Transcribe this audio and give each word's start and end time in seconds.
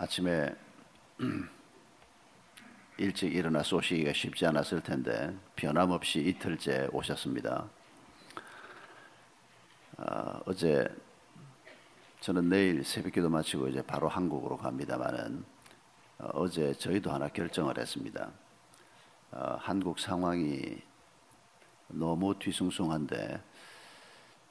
아침에 0.00 0.54
일찍 2.98 3.34
일어나 3.34 3.64
쏘시기가 3.64 4.12
쉽지 4.12 4.46
않았을 4.46 4.80
텐데 4.80 5.36
변함없이 5.56 6.20
이틀째 6.20 6.88
오셨습니다. 6.92 7.68
어, 9.96 10.40
어제 10.46 10.86
저는 12.20 12.48
내일 12.48 12.84
새벽기도 12.84 13.28
마치고 13.28 13.66
이제 13.66 13.82
바로 13.82 14.08
한국으로 14.08 14.56
갑니다만은 14.56 15.44
어, 16.18 16.48
제 16.48 16.72
저희도 16.74 17.10
하나 17.10 17.26
결정을 17.26 17.76
했습니다. 17.76 18.30
어, 19.32 19.56
한국 19.58 19.98
상황이 19.98 20.80
너무 21.88 22.38
뒤숭숭한데 22.38 23.42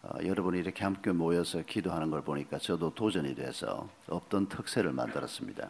어, 0.04 0.18
여러분이 0.23 0.59
이렇게 0.59 0.84
함께 0.84 1.11
모여서 1.11 1.61
기도하는 1.63 2.09
걸 2.11 2.21
보니까 2.21 2.57
저도 2.59 2.93
도전이 2.93 3.36
돼서 3.36 3.89
없던 4.07 4.48
특세를 4.48 4.91
만들었습니다. 4.93 5.70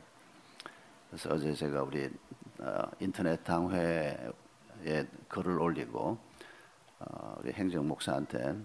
그래서 1.09 1.29
어제 1.33 1.53
제가 1.53 1.83
우리 1.83 2.09
어, 2.59 2.81
인터넷 2.99 3.43
당회에 3.43 4.17
글을 5.29 5.59
올리고 5.59 6.17
어, 6.99 7.35
우리 7.41 7.53
행정 7.53 7.87
목사한테 7.87 8.55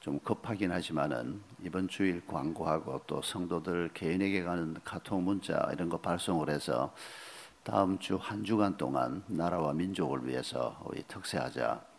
좀 0.00 0.18
급하긴 0.20 0.72
하지만은 0.72 1.42
이번 1.62 1.88
주일 1.88 2.26
광고하고 2.26 3.02
또 3.06 3.20
성도들 3.22 3.90
개인에게 3.94 4.42
가는 4.44 4.74
카톡 4.84 5.20
문자 5.22 5.68
이런 5.72 5.88
거 5.88 5.98
발송을 5.98 6.48
해서 6.50 6.94
다음 7.64 7.98
주 7.98 8.16
한 8.16 8.42
주간 8.44 8.76
동안 8.76 9.22
나라와 9.26 9.72
민족을 9.74 10.26
위해서 10.26 10.80
우리 10.86 11.02
특세하자. 11.06 11.89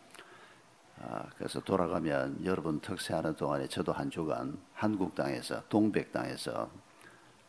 아, 1.03 1.25
그래서 1.35 1.59
돌아가면 1.59 2.45
여러분 2.45 2.79
특세하는 2.79 3.35
동안에 3.35 3.67
저도 3.67 3.91
한 3.91 4.09
주간 4.11 4.57
한국 4.73 5.15
땅에서 5.15 5.63
동백 5.67 6.11
땅에서 6.11 6.69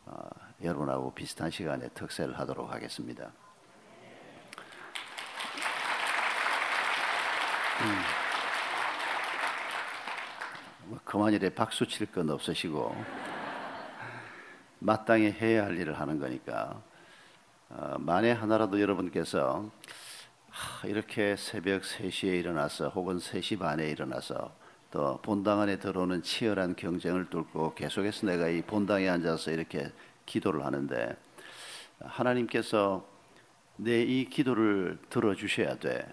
아, 0.05 0.29
여러분하고 0.61 1.13
비슷한 1.13 1.51
시간에 1.51 1.87
특세를 1.89 2.37
하도록 2.39 2.71
하겠습니다. 2.71 3.31
음. 7.81 8.01
뭐 10.85 10.99
그만 11.03 11.33
이래 11.33 11.49
박수 11.49 11.87
칠 11.87 12.07
건 12.11 12.29
없으시고 12.29 12.95
마땅히 14.79 15.31
해야 15.31 15.65
할 15.65 15.77
일을 15.77 15.99
하는 15.99 16.19
거니까 16.19 16.81
어, 17.69 17.95
만에 17.99 18.31
하나라도 18.31 18.81
여러분께서 18.81 19.59
하, 19.59 19.69
이렇게 20.85 21.35
새벽 21.35 21.81
3시에 21.81 22.39
일어나서 22.39 22.89
혹은 22.89 23.17
3시 23.17 23.57
반에 23.59 23.89
일어나서 23.89 24.53
또 24.91 25.19
본당 25.21 25.61
안에 25.61 25.79
들어오는 25.79 26.21
치열한 26.21 26.75
경쟁을 26.75 27.29
뚫고 27.29 27.73
계속해서 27.73 28.27
내가 28.27 28.47
이 28.49 28.61
본당에 28.61 29.09
앉아서 29.09 29.51
이렇게 29.51 29.91
기도를 30.25 30.63
하는데 30.65 31.17
하나님께서 31.99 33.05
내 33.77 34.03
이 34.03 34.25
기도를 34.29 34.99
들어주셔야 35.09 35.75
돼. 35.79 36.05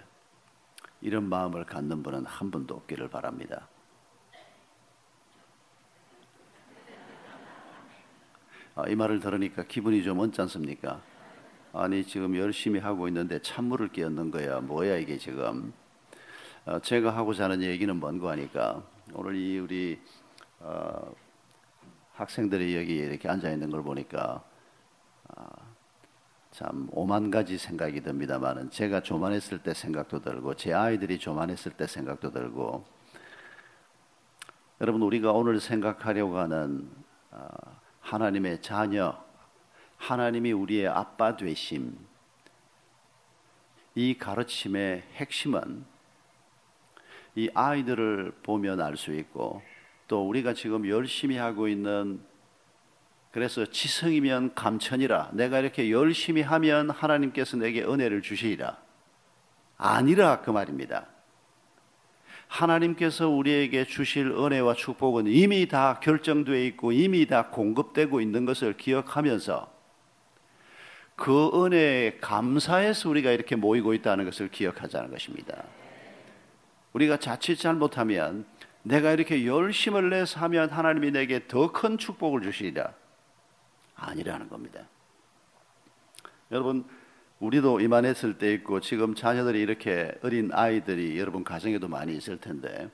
이런 1.02 1.28
마음을 1.28 1.64
갖는 1.64 2.02
분은 2.02 2.24
한 2.26 2.50
분도 2.50 2.74
없기를 2.76 3.08
바랍니다. 3.08 3.68
아, 8.74 8.88
이 8.88 8.94
말을 8.94 9.20
들으니까 9.20 9.64
기분이 9.64 10.02
좀 10.02 10.18
언짢습니까? 10.20 11.02
아니 11.72 12.04
지금 12.04 12.36
열심히 12.36 12.80
하고 12.80 13.06
있는데 13.06 13.40
찬물을 13.40 13.88
끼얹는 13.88 14.30
거야. 14.32 14.60
뭐야 14.60 14.96
이게 14.96 15.16
지금? 15.16 15.72
어, 16.66 16.80
제가 16.80 17.16
하고자 17.16 17.44
하는 17.44 17.62
얘기는 17.62 17.94
뭔고 17.94 18.28
하니까 18.28 18.82
오늘 19.14 19.36
이 19.36 19.58
우리 19.58 20.00
어, 20.58 21.14
학생들이 22.14 22.76
여기 22.76 22.96
이렇게 22.96 23.28
앉아 23.28 23.50
있는 23.50 23.70
걸 23.70 23.82
보니까 23.82 24.42
아, 25.28 25.46
참 26.50 26.88
오만 26.90 27.30
가지 27.30 27.56
생각이 27.56 28.02
듭니다만은 28.02 28.70
제가 28.70 29.00
조만했을 29.00 29.62
때 29.62 29.72
생각도 29.72 30.20
들고 30.20 30.54
제 30.54 30.72
아이들이 30.72 31.18
조만했을 31.18 31.72
때 31.72 31.86
생각도 31.86 32.32
들고 32.32 32.84
여러분 34.80 35.02
우리가 35.02 35.32
오늘 35.32 35.60
생각하려고 35.60 36.36
하는 36.38 36.90
어, 37.30 37.46
하나님의 38.00 38.60
자녀, 38.60 39.16
하나님이 40.00 40.52
우리의 40.52 40.88
아빠 40.88 41.36
되심, 41.36 41.94
이 43.94 44.16
가르침의 44.16 45.02
핵심은 45.14 45.84
이 47.36 47.50
아이들을 47.54 48.32
보면 48.42 48.80
알 48.80 48.96
수 48.96 49.14
있고 49.14 49.62
또 50.08 50.26
우리가 50.26 50.54
지금 50.54 50.88
열심히 50.88 51.36
하고 51.36 51.68
있는 51.68 52.20
그래서 53.30 53.66
지성이면 53.66 54.54
감천이라 54.54 55.30
내가 55.34 55.60
이렇게 55.60 55.90
열심히 55.90 56.40
하면 56.42 56.90
하나님께서 56.90 57.58
내게 57.58 57.84
은혜를 57.84 58.22
주시리라 58.22 58.78
아니라 59.76 60.40
그 60.40 60.50
말입니다. 60.50 61.06
하나님께서 62.48 63.28
우리에게 63.28 63.84
주실 63.84 64.26
은혜와 64.26 64.74
축복은 64.74 65.26
이미 65.28 65.68
다 65.68 66.00
결정되어 66.00 66.56
있고 66.64 66.90
이미 66.90 67.26
다 67.26 67.48
공급되고 67.50 68.20
있는 68.20 68.44
것을 68.44 68.76
기억하면서 68.76 69.79
그 71.20 71.50
은혜에 71.54 72.16
감사해서 72.20 73.10
우리가 73.10 73.30
이렇게 73.30 73.54
모이고 73.54 73.92
있다는 73.94 74.24
것을 74.24 74.48
기억하자는 74.48 75.10
것입니다. 75.10 75.62
우리가 76.94 77.18
자칫 77.18 77.56
잘못하면 77.56 78.46
내가 78.82 79.12
이렇게 79.12 79.46
열심을 79.46 80.08
내서 80.08 80.40
하면 80.40 80.70
하나님이 80.70 81.10
내게 81.12 81.46
더 81.46 81.70
큰 81.72 81.98
축복을 81.98 82.40
주시리라. 82.40 82.94
아니라는 83.96 84.48
겁니다. 84.48 84.80
여러분, 86.50 86.84
우리도 87.38 87.80
이만했을 87.80 88.38
때 88.38 88.54
있고 88.54 88.80
지금 88.80 89.14
자녀들이 89.14 89.60
이렇게 89.60 90.12
어린 90.22 90.50
아이들이 90.52 91.18
여러분 91.18 91.44
가정에도 91.44 91.86
많이 91.86 92.16
있을 92.16 92.38
텐데 92.38 92.90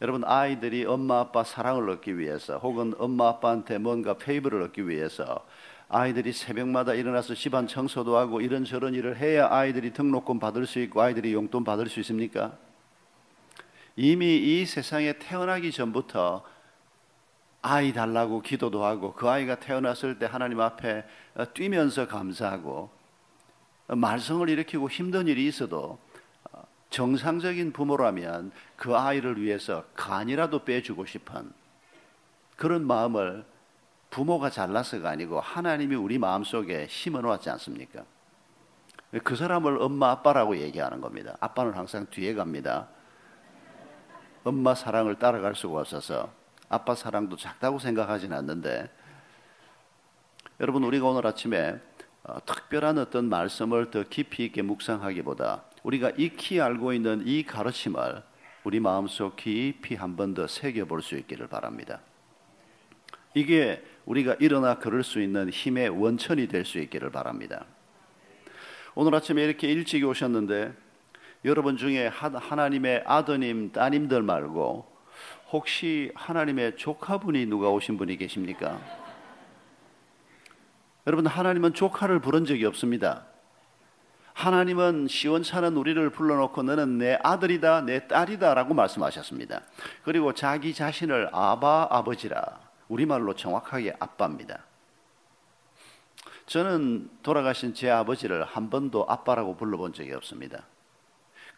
여러분 0.00 0.22
아이들이 0.24 0.84
엄마 0.84 1.20
아빠 1.20 1.44
사랑을 1.44 1.90
얻기 1.90 2.18
위해서 2.18 2.58
혹은 2.58 2.94
엄마 2.98 3.28
아빠한테 3.28 3.78
뭔가 3.78 4.14
페이브를 4.14 4.62
얻기 4.62 4.88
위해서 4.88 5.44
아이들이 5.88 6.32
새벽마다 6.32 6.92
일어나서 6.92 7.34
집안 7.34 7.66
청소도 7.66 8.16
하고 8.16 8.40
이런저런 8.40 8.94
일을 8.94 9.16
해야 9.16 9.48
아이들이 9.50 9.92
등록금 9.92 10.38
받을 10.38 10.66
수 10.66 10.80
있고 10.80 11.00
아이들이 11.00 11.32
용돈 11.32 11.64
받을 11.64 11.88
수 11.88 12.00
있습니까? 12.00 12.56
이미 13.96 14.36
이 14.36 14.66
세상에 14.66 15.14
태어나기 15.18 15.72
전부터 15.72 16.44
아이 17.62 17.92
달라고 17.92 18.42
기도도 18.42 18.84
하고 18.84 19.14
그 19.14 19.28
아이가 19.28 19.56
태어났을 19.56 20.18
때 20.18 20.26
하나님 20.26 20.60
앞에 20.60 21.04
뛰면서 21.54 22.06
감사하고 22.06 22.90
말썽을 23.88 24.50
일으키고 24.50 24.90
힘든 24.90 25.26
일이 25.26 25.46
있어도 25.46 25.98
정상적인 26.90 27.72
부모라면 27.72 28.52
그 28.76 28.94
아이를 28.96 29.40
위해서 29.40 29.84
간이라도 29.94 30.64
빼주고 30.64 31.06
싶은 31.06 31.50
그런 32.56 32.86
마음을 32.86 33.44
부모가 34.10 34.50
잘나서가 34.50 35.10
아니고 35.10 35.40
하나님이 35.40 35.94
우리 35.96 36.18
마음속에 36.18 36.86
심어 36.88 37.20
놓았지 37.20 37.50
않습니까? 37.50 38.04
그 39.24 39.36
사람을 39.36 39.80
엄마 39.80 40.10
아빠라고 40.10 40.58
얘기하는 40.58 41.00
겁니다. 41.00 41.36
아빠는 41.40 41.72
항상 41.74 42.06
뒤에 42.10 42.34
갑니다. 42.34 42.88
엄마 44.44 44.74
사랑을 44.74 45.16
따라갈 45.18 45.54
수가 45.54 45.80
없어서 45.80 46.32
아빠 46.68 46.94
사랑도 46.94 47.36
작다고 47.36 47.78
생각하진 47.78 48.32
않는데 48.32 48.90
여러분 50.60 50.84
우리가 50.84 51.06
오늘 51.06 51.26
아침에 51.26 51.78
어, 52.24 52.44
특별한 52.44 52.98
어떤 52.98 53.26
말씀을 53.28 53.90
더 53.90 54.02
깊이 54.02 54.44
있게 54.44 54.60
묵상하기보다 54.62 55.64
우리가 55.82 56.10
익히 56.18 56.60
알고 56.60 56.92
있는 56.92 57.22
이 57.26 57.42
가르침을 57.44 58.22
우리 58.64 58.80
마음속 58.80 59.36
깊이 59.36 59.94
한 59.94 60.16
번 60.16 60.34
더 60.34 60.46
새겨볼 60.46 61.00
수 61.02 61.16
있기를 61.16 61.46
바랍니다. 61.46 62.00
이게 63.34 63.82
우리가 64.08 64.36
일어나 64.40 64.78
걸을 64.78 65.04
수 65.04 65.20
있는 65.20 65.50
힘의 65.50 65.90
원천이 65.90 66.48
될 66.48 66.64
수 66.64 66.78
있기를 66.78 67.10
바랍니다. 67.10 67.66
오늘 68.94 69.14
아침에 69.14 69.44
이렇게 69.44 69.68
일찍 69.68 70.04
오셨는데 70.04 70.72
여러분 71.44 71.76
중에 71.76 72.08
하나님의 72.08 73.04
아드님, 73.06 73.72
따님들 73.72 74.22
말고 74.22 74.90
혹시 75.52 76.10
하나님의 76.14 76.76
조카분이 76.76 77.46
누가 77.46 77.68
오신 77.68 77.98
분이 77.98 78.16
계십니까? 78.16 78.80
여러분 81.06 81.26
하나님은 81.26 81.74
조카를 81.74 82.20
부른 82.20 82.44
적이 82.46 82.64
없습니다. 82.64 83.26
하나님은 84.32 85.08
시원찮은 85.08 85.76
우리를 85.76 86.10
불러놓고 86.10 86.62
너는 86.62 86.98
내 86.98 87.18
아들이다, 87.22 87.82
내 87.82 88.06
딸이다 88.08 88.54
라고 88.54 88.72
말씀하셨습니다. 88.72 89.62
그리고 90.02 90.32
자기 90.32 90.72
자신을 90.72 91.28
아바 91.32 91.88
아버지라 91.90 92.67
우리말로 92.88 93.34
정확하게 93.34 93.96
아빠입니다. 93.98 94.64
저는 96.46 97.10
돌아가신 97.22 97.74
제 97.74 97.90
아버지를 97.90 98.44
한 98.44 98.70
번도 98.70 99.04
아빠라고 99.06 99.56
불러본 99.56 99.92
적이 99.92 100.14
없습니다. 100.14 100.64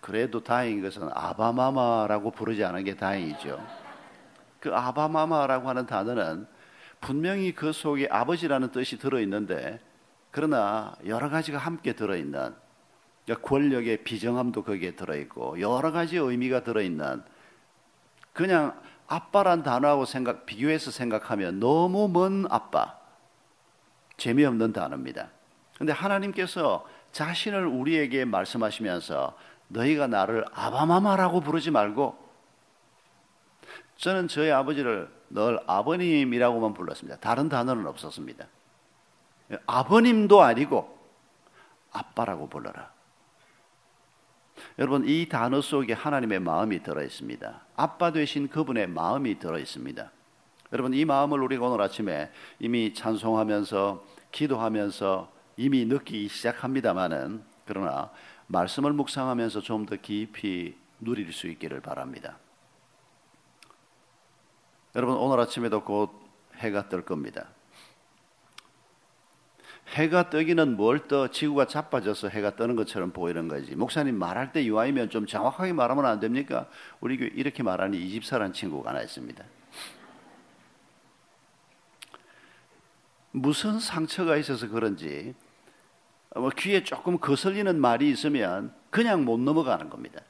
그래도 0.01 0.43
다행인 0.43 0.83
것은 0.83 1.09
아바마마라고 1.13 2.33
부르지 2.33 2.65
않은 2.65 2.85
게 2.85 2.97
다행이죠. 2.97 3.65
그 4.59 4.75
아바마마라고 4.75 5.69
하는 5.69 5.87
단어는 5.87 6.47
분명히 7.01 7.55
그 7.55 7.73
속에 7.73 8.09
아버지라는 8.11 8.73
뜻이 8.73 8.99
들어있는데 8.99 9.81
그러나 10.31 10.95
여러 11.07 11.29
가지가 11.29 11.59
함께 11.59 11.95
들어있는 11.95 12.55
그러니까 13.25 13.49
권력의 13.49 14.05
비정함도 14.05 14.65
거기에 14.65 14.97
들어있고 14.97 15.61
여러 15.61 15.93
가지 15.93 16.17
의미가 16.17 16.65
들어있는 16.65 17.23
그냥 18.33 18.81
아빠란 19.11 19.65
단어하고 19.65 20.05
생각 20.05 20.47
비교해서 20.47 20.93
생각하면 20.93 21.59
너무 21.59 22.09
먼 22.09 22.47
아빠 22.49 22.97
재미없는 24.17 24.73
단어입니다. 24.73 25.29
근데 25.77 25.93
하나님께서 25.93 26.87
자신을 27.11 27.67
우리에게 27.67 28.25
말씀하시면서 28.25 29.37
너희가 29.67 30.07
나를 30.07 30.45
아바마마라고 30.53 31.41
부르지 31.41 31.73
말고 31.73 32.17
저는 33.97 34.29
저희 34.29 34.53
아버지를 34.53 35.11
늘 35.31 35.59
아버님이라고만 35.67 36.75
불렀습니다. 36.75 37.19
다른 37.19 37.49
단어는 37.49 37.87
없었습니다. 37.89 38.47
아버님도 39.67 40.41
아니고 40.41 40.99
아빠라고 41.91 42.49
불러라. 42.49 42.93
여러분 44.79 45.09
이 45.09 45.29
단어 45.29 45.61
속에 45.61 45.93
하나님의 45.93 46.41
마음이 46.41 46.83
들어 46.83 47.03
있습니다. 47.03 47.61
아빠 47.77 48.13
되신 48.13 48.49
그분의 48.49 48.89
마음이 48.89 49.39
들어 49.39 49.59
있습니다. 49.59 50.11
여러분 50.73 50.95
이 50.95 51.05
마음을 51.05 51.43
우리가 51.43 51.67
오늘 51.67 51.83
아침에 51.83 52.31
이미 52.59 52.95
찬송하면서 52.95 54.05
기도하면서 54.33 55.33
이미 55.57 55.85
느끼기 55.85 56.29
시작합니다마는 56.29 57.43
그러나 57.67 58.11
말씀을 58.47 58.93
묵상하면서 58.93 59.61
좀 59.61 59.87
더 59.87 59.97
깊이 59.97 60.77
누릴 61.01 61.33
수 61.33 61.47
있기를 61.49 61.81
바랍니다. 61.81 62.39
여러분 64.95 65.17
오늘 65.17 65.41
아침에도 65.41 65.83
곧 65.85 66.11
해가 66.57 66.89
뜰 66.89 67.05
겁니다. 67.05 67.49
해가 69.91 70.31
뜨기는 70.31 70.77
뭘 70.77 71.01
떠 71.09 71.29
지구가 71.29 71.67
자빠져서 71.67 72.29
해가 72.29 72.55
뜨는 72.55 72.77
것처럼 72.77 73.11
보이는 73.11 73.49
거지. 73.49 73.75
목사님 73.75 74.17
말할 74.17 74.53
때 74.53 74.63
이와이면 74.63 75.11
좀 75.11 75.27
정확하게 75.27 75.73
말하면 75.73 76.07
안 76.07 76.21
됩니까? 76.21 76.69
우리 77.01 77.17
교회 77.17 77.29
이렇게 77.35 77.63
말하는 77.63 77.99
이집사란 77.99 78.53
친구가 78.53 78.91
하나 78.91 79.03
있습니다. 79.03 79.45
무슨 83.33 83.79
상처가 83.79 84.37
있어서 84.37 84.69
그런지 84.69 85.35
뭐 86.35 86.51
귀에 86.57 86.83
조금 86.85 87.19
거슬리는 87.19 87.81
말이 87.81 88.09
있으면 88.11 88.73
그냥 88.91 89.25
못 89.25 89.39
넘어가는 89.41 89.89
겁니다. 89.91 90.21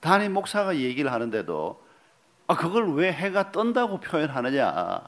담임 0.00 0.32
목사가 0.32 0.76
얘기를 0.76 1.12
하는데도 1.12 1.82
아, 2.48 2.56
그걸 2.56 2.92
왜 2.94 3.12
해가 3.12 3.52
뜬다고 3.52 4.00
표현하느냐. 4.00 5.04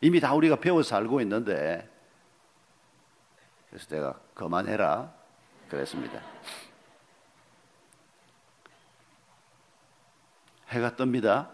이미 0.00 0.18
다 0.20 0.34
우리가 0.34 0.56
배워서 0.56 0.96
알고 0.96 1.20
있는데 1.20 1.86
그래서 3.70 3.86
내가 3.88 4.14
그만해라 4.34 5.12
그랬습니다. 5.68 6.20
해가 10.68 10.92
뜹니다. 10.92 11.48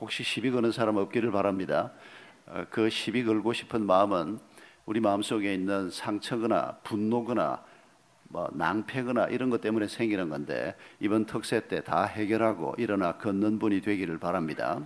혹시 0.00 0.22
시비 0.22 0.50
거는 0.50 0.72
사람 0.72 0.96
없기를 0.96 1.30
바랍니다. 1.30 1.92
어, 2.46 2.64
그 2.70 2.88
시비 2.88 3.24
걸고 3.24 3.52
싶은 3.52 3.84
마음은 3.84 4.38
우리 4.86 5.00
마음속에 5.00 5.52
있는 5.52 5.90
상처거나 5.90 6.78
분노거나 6.82 7.62
뭐 8.30 8.48
낭패거나 8.52 9.26
이런 9.26 9.50
것 9.50 9.60
때문에 9.60 9.86
생기는 9.88 10.28
건데 10.28 10.76
이번 11.00 11.26
특세 11.26 11.66
때 11.68 11.80
다 11.82 12.04
해결하고 12.04 12.74
일어나 12.78 13.16
걷는 13.18 13.58
분이 13.58 13.80
되기를 13.80 14.18
바랍니다. 14.18 14.80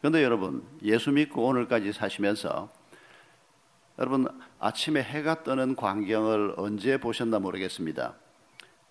그런데 0.00 0.22
여러분 0.22 0.64
예수 0.82 1.10
믿고 1.10 1.44
오늘까지 1.46 1.92
사시면서 1.92 2.70
여러분 3.98 4.28
아침에 4.60 5.02
해가 5.02 5.42
뜨는 5.42 5.74
광경을 5.74 6.54
언제 6.56 6.98
보셨나 6.98 7.40
모르겠습니다. 7.40 8.14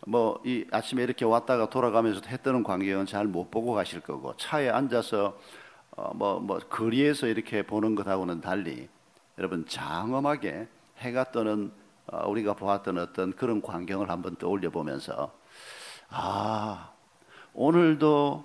뭐 0.06 0.42
이 0.46 0.66
아침에 0.72 1.04
이렇게 1.04 1.26
왔다가 1.26 1.70
돌아가면서 1.70 2.22
해 2.28 2.38
뜨는 2.38 2.64
광경은 2.64 3.06
잘 3.06 3.26
못 3.26 3.50
보고 3.50 3.74
가실 3.74 4.02
거고 4.02 4.36
차에 4.38 4.70
앉아서 4.70 5.38
어뭐뭐 5.96 6.40
뭐 6.42 6.60
거리에서 6.60 7.28
이렇게 7.28 7.64
보는 7.64 7.96
것하고는 7.96 8.42
달리 8.42 8.88
여러분 9.38 9.66
장엄하게 9.66 10.68
해가 11.00 11.32
뜨는 11.32 11.72
어 12.08 12.28
우리가 12.30 12.54
보았던 12.54 12.98
어떤 13.00 13.34
그런 13.34 13.62
광경을 13.62 14.10
한번 14.10 14.36
떠올려 14.36 14.70
보면서 14.70 15.34
아 16.10 16.92
오늘도 17.54 18.44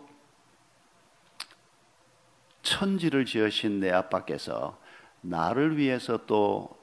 천지를 2.63 3.25
지으신 3.25 3.81
내 3.81 3.91
아빠께서 3.91 4.79
나를 5.23 5.77
위해서 5.79 6.27
또 6.27 6.83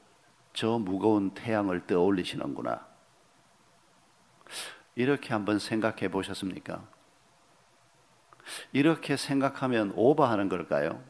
저 0.53 0.77
무거운 0.77 1.33
태양을 1.33 1.87
떠 1.87 2.01
올리시는구나. 2.01 2.85
이렇게 4.95 5.31
한번 5.31 5.59
생각해 5.59 6.09
보셨습니까? 6.09 6.85
이렇게 8.73 9.15
생각하면 9.15 9.93
오버하는 9.95 10.49
걸까요? 10.49 11.01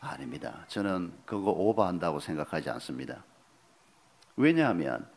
아닙니다. 0.00 0.64
저는 0.68 1.12
그거 1.24 1.50
오버한다고 1.50 2.20
생각하지 2.20 2.68
않습니다. 2.70 3.24
왜냐하면 4.36 5.08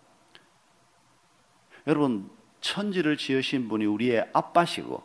여러분 1.87 2.29
천지를 2.61 3.17
지으신 3.17 3.67
분이 3.67 3.85
우리의 3.85 4.29
아빠시고 4.33 5.03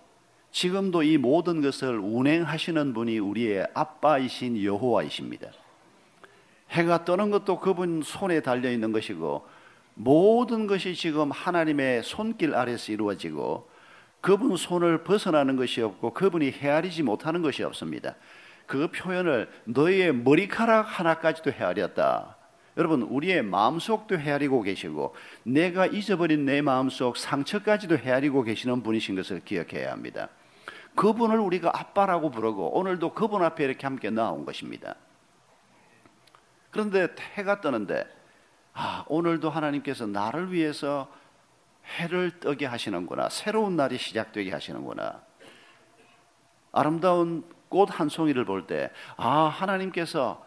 지금도 0.56 1.02
이 1.02 1.18
모든 1.18 1.60
것을 1.60 1.98
운행하시는 1.98 2.94
분이 2.94 3.18
우리의 3.18 3.66
아빠이신 3.74 4.64
여호와이십니다. 4.64 5.50
해가 6.70 7.04
떠는 7.04 7.30
것도 7.30 7.60
그분 7.60 8.00
손에 8.02 8.40
달려 8.40 8.70
있는 8.70 8.90
것이고 8.90 9.46
모든 9.92 10.66
것이 10.66 10.94
지금 10.94 11.30
하나님의 11.30 12.02
손길 12.04 12.54
아래서 12.54 12.90
이루어지고 12.90 13.68
그분 14.22 14.56
손을 14.56 15.04
벗어나는 15.04 15.56
것이 15.56 15.82
없고 15.82 16.14
그분이 16.14 16.52
헤아리지 16.52 17.02
못하는 17.02 17.42
것이 17.42 17.62
없습니다. 17.62 18.14
그 18.64 18.88
표현을 18.90 19.50
너희의 19.64 20.14
머리카락 20.14 20.84
하나까지도 20.84 21.52
헤아렸다. 21.52 22.34
여러분, 22.78 23.02
우리의 23.02 23.42
마음속도 23.42 24.18
헤아리고 24.18 24.62
계시고 24.62 25.14
내가 25.42 25.84
잊어버린 25.84 26.46
내 26.46 26.62
마음속 26.62 27.18
상처까지도 27.18 27.98
헤아리고 27.98 28.42
계시는 28.42 28.82
분이신 28.82 29.16
것을 29.16 29.42
기억해야 29.44 29.92
합니다. 29.92 30.30
그분을 30.96 31.38
우리가 31.38 31.70
아빠라고 31.74 32.30
부르고 32.30 32.76
오늘도 32.76 33.14
그분 33.14 33.44
앞에 33.44 33.64
이렇게 33.64 33.86
함께 33.86 34.10
나온 34.10 34.44
것입니다. 34.44 34.96
그런데 36.70 37.08
해가 37.36 37.60
뜨는데 37.60 38.04
아, 38.72 39.04
오늘도 39.08 39.48
하나님께서 39.48 40.06
나를 40.06 40.52
위해서 40.52 41.08
해를 41.98 42.40
뜨게 42.40 42.66
하시는구나. 42.66 43.28
새로운 43.30 43.76
날이 43.76 43.96
시작되게 43.96 44.52
하시는구나. 44.52 45.22
아름다운 46.72 47.48
꽃 47.68 47.90
한 47.90 48.08
송이를 48.08 48.44
볼 48.44 48.66
때, 48.66 48.90
아, 49.16 49.44
하나님께서 49.48 50.44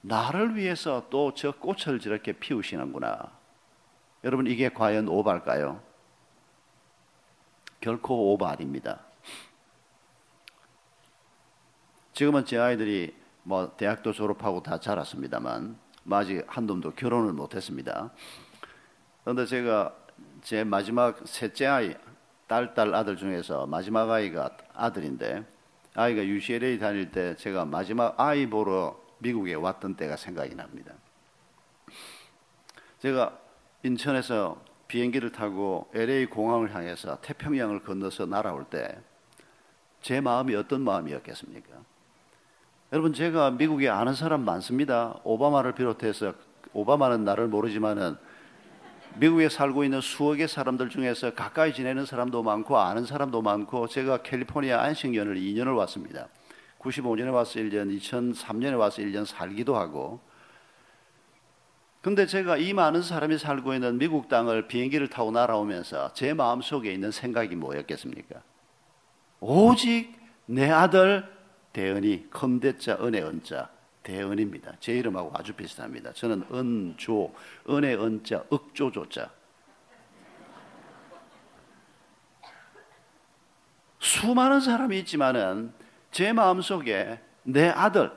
나를 0.00 0.56
위해서 0.56 1.08
또 1.10 1.32
저 1.34 1.52
꽃을 1.52 1.98
저렇게 2.00 2.32
피우시는구나. 2.32 3.30
여러분, 4.24 4.46
이게 4.46 4.68
과연 4.70 5.08
오발까요? 5.08 5.82
결코 7.80 8.32
오바 8.32 8.50
아닙니다. 8.50 9.00
지금은 12.18 12.44
제 12.44 12.58
아이들이 12.58 13.14
뭐 13.44 13.76
대학도 13.76 14.10
졸업하고 14.10 14.60
다 14.60 14.80
자랐습니다만 14.80 15.78
뭐 16.02 16.18
아직 16.18 16.42
한 16.48 16.66
놈도 16.66 16.94
결혼을 16.94 17.32
못했습니다. 17.32 18.10
그런데 19.22 19.46
제가 19.46 19.94
제 20.42 20.64
마지막 20.64 21.16
셋째 21.28 21.66
아이 21.66 21.94
딸, 22.48 22.74
딸 22.74 22.92
아들 22.92 23.16
중에서 23.16 23.68
마지막 23.68 24.10
아이가 24.10 24.50
아들인데 24.74 25.44
아이가 25.94 26.24
UCLA 26.24 26.80
다닐 26.80 27.12
때 27.12 27.36
제가 27.36 27.64
마지막 27.64 28.18
아이 28.18 28.50
보러 28.50 29.00
미국에 29.18 29.54
왔던 29.54 29.94
때가 29.94 30.16
생각이 30.16 30.56
납니다. 30.56 30.94
제가 32.98 33.38
인천에서 33.84 34.60
비행기를 34.88 35.30
타고 35.30 35.88
LA 35.94 36.26
공항을 36.26 36.74
향해서 36.74 37.20
태평양을 37.20 37.84
건너서 37.84 38.26
날아올 38.26 38.64
때 38.64 38.98
제 40.00 40.20
마음이 40.20 40.54
어떤 40.54 40.82
마음이었겠습니까? 40.82 41.97
여러분 42.90 43.12
제가 43.12 43.50
미국에 43.50 43.90
아는 43.90 44.14
사람 44.14 44.46
많습니다. 44.46 45.20
오바마를 45.22 45.74
비롯해서 45.74 46.32
오바마는 46.72 47.22
나를 47.22 47.46
모르지만은 47.46 48.16
미국에 49.16 49.50
살고 49.50 49.84
있는 49.84 50.00
수억의 50.00 50.48
사람들 50.48 50.88
중에서 50.88 51.34
가까이 51.34 51.74
지내는 51.74 52.06
사람도 52.06 52.42
많고 52.42 52.78
아는 52.78 53.04
사람도 53.04 53.42
많고 53.42 53.88
제가 53.88 54.22
캘리포니아 54.22 54.80
안식년을 54.84 55.36
2년을 55.36 55.76
왔습니다. 55.76 56.28
95년에 56.78 57.30
와서 57.30 57.58
1년, 57.58 57.94
2003년에 57.98 58.78
와서 58.78 59.02
1년 59.02 59.26
살기도 59.26 59.76
하고 59.76 60.20
근데 62.00 62.24
제가 62.24 62.56
이 62.56 62.72
많은 62.72 63.02
사람이 63.02 63.36
살고 63.36 63.74
있는 63.74 63.98
미국 63.98 64.30
땅을 64.30 64.66
비행기를 64.66 65.08
타고 65.08 65.30
날아오면서 65.30 66.14
제 66.14 66.32
마음속에 66.32 66.90
있는 66.90 67.10
생각이 67.10 67.54
뭐였겠습니까? 67.54 68.40
오직 69.40 70.16
내 70.46 70.70
아들 70.70 71.37
대은이 71.78 72.28
컴대자 72.30 72.98
은혜 73.02 73.22
은자 73.22 73.70
대은입니다. 74.02 74.72
제 74.80 74.94
이름하고 74.94 75.30
아주 75.32 75.52
비슷합니다. 75.52 76.12
저는 76.12 76.44
은조 76.52 77.32
은혜 77.70 77.94
은자 77.94 78.44
흑조조자 78.50 79.30
수많은 84.00 84.58
사람이 84.58 84.98
있지만은 85.00 85.72
제 86.10 86.32
마음속에 86.32 87.20
내 87.44 87.68
아들 87.68 88.10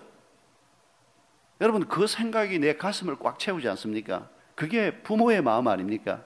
여러분 1.60 1.88
그 1.88 2.08
생각이 2.08 2.58
내 2.58 2.78
가슴을 2.78 3.20
꽉 3.20 3.38
채우지 3.38 3.70
않습니까? 3.70 4.28
그게 4.56 5.04
부모의 5.04 5.44
마음 5.44 5.68
아닙니까? 5.68 6.26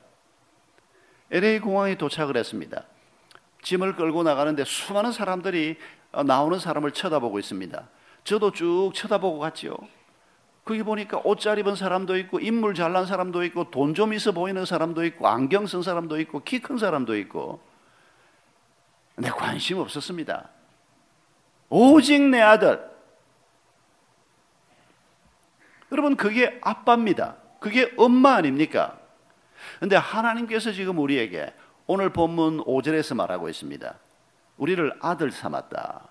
LA 1.32 1.60
공항에 1.60 1.98
도착을 1.98 2.38
했습니다. 2.38 2.86
짐을 3.62 3.98
끌고 3.98 4.24
나가는데 4.24 4.64
수많은 4.64 5.12
사람들이 5.12 5.78
나오는 6.24 6.60
사람을 6.60 6.92
쳐다보고 6.92 7.40
있습니다. 7.40 7.88
저도 8.24 8.52
쭉 8.52 8.92
쳐다보고 8.94 9.40
갔지요. 9.40 9.76
거기 10.64 10.82
보니까 10.82 11.22
옷 11.24 11.40
잘 11.40 11.60
입은 11.60 11.76
사람도 11.76 12.18
있고 12.18 12.40
인물 12.40 12.74
잘난 12.74 13.06
사람도 13.06 13.44
있고 13.46 13.70
돈 13.70 13.94
좀 13.94 14.14
있어 14.14 14.32
보이는 14.32 14.66
사람도 14.66 15.06
있고 15.06 15.28
안경 15.28 15.68
쓴 15.68 15.84
사람도 15.84 16.20
있고 16.22 16.44
키 16.44 16.60
큰 16.60 16.78
사람도 16.80 17.16
있고 17.18 17.62
내 19.18 19.30
관심 19.30 19.78
없었습니다. 19.78 20.50
오직 21.70 22.22
내 22.22 22.42
아들. 22.42 22.84
여러분 25.92 26.16
그게 26.16 26.60
아빠입니다. 26.62 27.36
그게 27.60 27.94
엄마 27.98 28.36
아닙니까? 28.36 28.98
근데 29.80 29.96
하나님께서 29.96 30.72
지금 30.72 30.98
우리에게 31.00 31.54
오늘 31.88 32.10
본문 32.12 32.64
5절에서 32.66 33.16
말하고 33.16 33.50
있습니다. 33.50 33.96
우리를 34.58 34.94
아들 35.02 35.32
삼았다. 35.32 36.10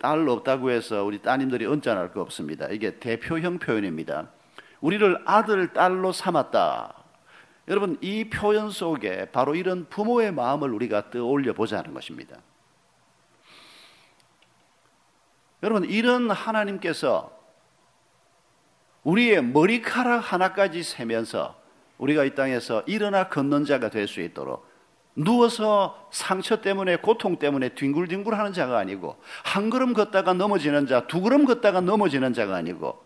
딸 0.00 0.28
없다고 0.28 0.70
해서 0.70 1.04
우리 1.04 1.20
따님들이 1.20 1.66
언짢을 1.66 2.12
거 2.12 2.20
없습니다. 2.20 2.68
이게 2.68 2.98
대표형 2.98 3.58
표현입니다. 3.58 4.30
우리를 4.80 5.22
아들, 5.26 5.72
딸로 5.72 6.12
삼았다. 6.12 6.94
여러분, 7.66 7.98
이 8.00 8.30
표현 8.30 8.70
속에 8.70 9.26
바로 9.32 9.54
이런 9.56 9.86
부모의 9.88 10.32
마음을 10.32 10.72
우리가 10.72 11.10
떠올려 11.10 11.52
보자는 11.52 11.94
것입니다. 11.94 12.36
여러분, 15.64 15.84
이런 15.84 16.30
하나님께서 16.30 17.36
우리의 19.02 19.42
머리카락 19.42 20.32
하나까지 20.32 20.82
세면서 20.84 21.60
우리가 21.98 22.24
이 22.24 22.34
땅에서 22.34 22.82
일어나 22.86 23.28
걷는 23.28 23.64
자가 23.64 23.90
될 23.90 24.06
수 24.06 24.20
있도록 24.20 24.67
누워서 25.18 26.08
상처 26.12 26.60
때문에 26.60 26.96
고통 26.96 27.38
때문에 27.38 27.70
뒹굴뒹굴 27.70 28.34
하는 28.34 28.52
자가 28.52 28.78
아니고 28.78 29.16
한 29.44 29.68
걸음 29.68 29.92
걷다가 29.92 30.32
넘어지는 30.32 30.86
자, 30.86 31.06
두 31.06 31.20
걸음 31.20 31.44
걷다가 31.44 31.80
넘어지는 31.80 32.32
자가 32.32 32.54
아니고 32.54 33.02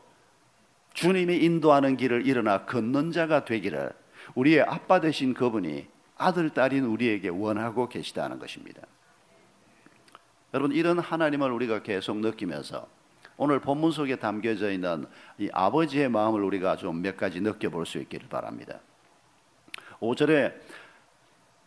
주님이 0.93 1.39
인도하는 1.39 1.97
길을 1.97 2.27
일어나 2.27 2.67
걷는 2.67 3.13
자가 3.13 3.47
되기를 3.47 3.93
우리의 4.35 4.61
아빠 4.61 5.01
되신 5.01 5.33
그분이 5.33 5.87
아들, 6.19 6.51
딸인 6.51 6.85
우리에게 6.85 7.31
원하고 7.31 7.89
계시다는 7.89 8.39
것입니다. 8.39 8.83
여러분, 10.55 10.77
이런 10.77 10.99
하나님을 10.99 11.51
우리가 11.51 11.83
계속 11.83 12.19
느끼면서 12.19 12.87
오늘 13.39 13.59
본문 13.59 13.91
속에 13.91 14.17
담겨져 14.17 14.71
있는 14.71 15.07
이 15.39 15.49
아버지의 15.51 16.11
마음을 16.11 16.45
우리가 16.45 16.77
좀 16.77 17.01
몇 17.01 17.17
가지 17.17 17.41
느껴볼 17.41 17.87
수 17.87 17.99
있기를 17.99 18.29
바랍니다. 18.29 18.81
5절에 20.01 20.53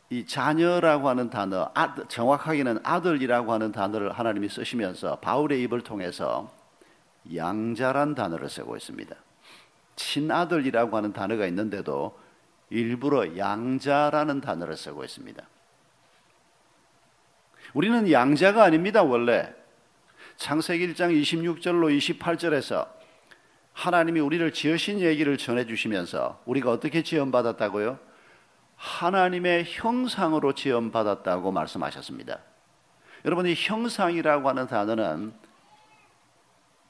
이 0.09 0.25
자녀라고 0.25 1.09
하는 1.09 1.29
단어, 1.29 1.71
아들, 1.73 2.05
정확하게는 2.07 2.79
아들이라고 2.83 3.51
하는 3.51 3.71
단어를 3.71 4.11
하나님이 4.11 4.49
쓰시면서 4.49 5.17
바울의 5.19 5.61
입을 5.63 5.81
통해서 5.81 6.51
양자란 7.33 8.13
단어를 8.13 8.49
쓰고 8.49 8.77
있습니다. 8.77 9.15
친아들이라고 9.95 10.95
하는 10.95 11.11
단어가 11.13 11.47
있는데도 11.47 12.19
일부러 12.69 13.37
양자라는 13.37 14.41
단어를 14.41 14.77
쓰고 14.77 15.03
있습니다. 15.03 15.43
우리는 17.73 18.11
양자가 18.11 18.63
아닙니다, 18.63 19.01
원래. 19.03 19.53
창세기 20.37 20.93
1장 20.93 21.19
26절로 21.21 22.19
28절에서 22.19 22.87
하나님이 23.73 24.19
우리를 24.19 24.53
지으신 24.53 24.99
얘기를 24.99 25.37
전해 25.37 25.65
주시면서 25.65 26.41
우리가 26.45 26.71
어떻게 26.71 27.03
지원받았다고요? 27.03 27.99
하나님의 28.75 29.65
형상으로 29.67 30.53
지원받았다고 30.53 31.51
말씀하셨습니다. 31.51 32.39
여러분, 33.23 33.47
이 33.47 33.55
형상이라고 33.55 34.47
하는 34.49 34.67
단어는 34.67 35.33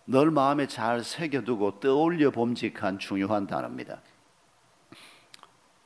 널 0.05 0.31
마음에 0.31 0.67
잘 0.67 1.03
새겨두고 1.03 1.79
떠올려 1.79 2.29
봄직한 2.31 2.99
중요한 2.99 3.47
단어입니다. 3.47 4.01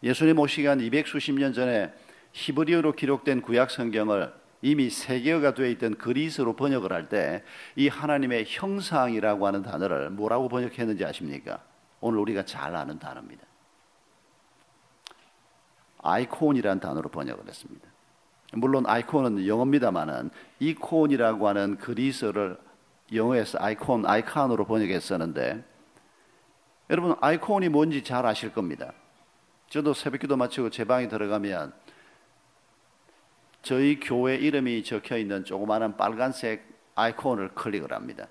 예수님 0.04 0.40
오시기 0.40 0.68
한 0.68 0.80
200수십 0.80 1.34
년 1.34 1.54
전에 1.54 1.94
히브리어로 2.34 2.94
기록된 2.94 3.42
구약 3.42 3.70
성경을 3.72 4.34
이미 4.62 4.90
세계어가 4.90 5.54
되어 5.54 5.68
있던 5.68 5.96
그리스로 5.96 6.56
번역을 6.56 6.92
할 6.92 7.08
때 7.10 7.44
이 7.76 7.88
하나님의 7.88 8.46
형상이라고 8.48 9.48
하는 9.48 9.62
단어를 9.64 10.10
뭐라고 10.10 10.50
번역했는지 10.50 11.06
아십니까? 11.06 11.62
오늘 12.02 12.20
우리가 12.20 12.44
잘 12.44 12.76
아는 12.76 13.00
단어입니다. 13.00 13.44
아이콘이라는 16.02 16.80
단어로 16.80 17.10
번역을 17.10 17.48
했습니다. 17.48 17.88
물론 18.54 18.86
아이콘은 18.88 19.46
영어입니다만은 19.46 20.32
이콘이라고 20.60 21.48
하는 21.48 21.78
그리스어를 21.78 22.58
영어에서 23.14 23.58
아이콘, 23.62 24.06
아이콘으로 24.06 24.66
번역했었는데 24.66 25.64
여러분 26.90 27.16
아이콘이 27.22 27.70
뭔지 27.70 28.04
잘 28.04 28.26
아실 28.26 28.52
겁니다. 28.52 28.94
저도 29.70 29.94
새벽기도 29.94 30.36
마치고 30.36 30.72
제 30.72 30.84
방에 30.84 31.08
들어가면 31.08 31.74
저희 33.62 34.00
교회 34.00 34.36
이름이 34.36 34.84
적혀 34.84 35.18
있는 35.18 35.44
조그마한 35.44 35.98
빨간색 35.98 36.66
아이콘을 36.96 37.50
클릭을 37.50 37.94
합니다. 37.94 38.28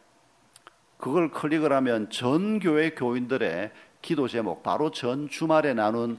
그걸 0.97 1.31
클릭을 1.31 1.73
하면 1.73 2.11
전 2.11 2.59
교회 2.59 2.91
교인들의 2.91 3.71
기도 4.03 4.27
제목, 4.27 4.63
바로 4.63 4.91
전 4.91 5.29
주말에 5.29 5.75
나눈 5.75 6.19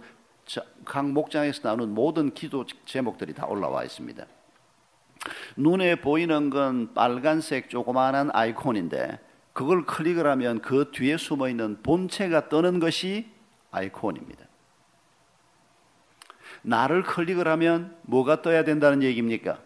각 0.86 1.08
목장에서 1.08 1.62
나눈 1.64 1.94
모든 1.94 2.34
기도 2.34 2.66
제목들이 2.86 3.34
다 3.34 3.46
올라와 3.46 3.84
있습니다. 3.84 4.26
눈에 5.58 5.96
보이는 5.96 6.50
건 6.50 6.94
빨간색 6.94 7.70
조그마한 7.70 8.32
아이콘인데 8.34 9.20
그걸 9.54 9.86
클릭을 9.86 10.26
하면 10.26 10.62
그 10.62 10.92
뒤에 10.92 11.18
숨어 11.18 11.50
있는 11.50 11.82
본체가 11.84 12.50
뜨는 12.50 12.80
것이 12.80 13.30
아이콘입니다. 13.72 14.46
나를 16.62 17.04
클릭을 17.04 17.48
하면 17.48 17.98
뭐가 18.04 18.42
떠야 18.42 18.64
된다는 18.64 19.04
얘기입니까? 19.04 19.60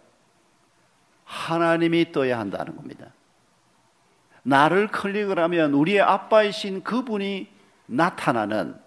하나님이 1.25 2.12
떠야 2.12 2.40
한다는 2.40 2.75
겁니다. 2.75 3.13
나를 4.44 4.88
클릭을 4.88 5.40
하면 5.40 5.74
우리의 5.74 6.02
아빠이신 6.02 6.84
그분이 6.84 7.48
나타나는 7.86 8.83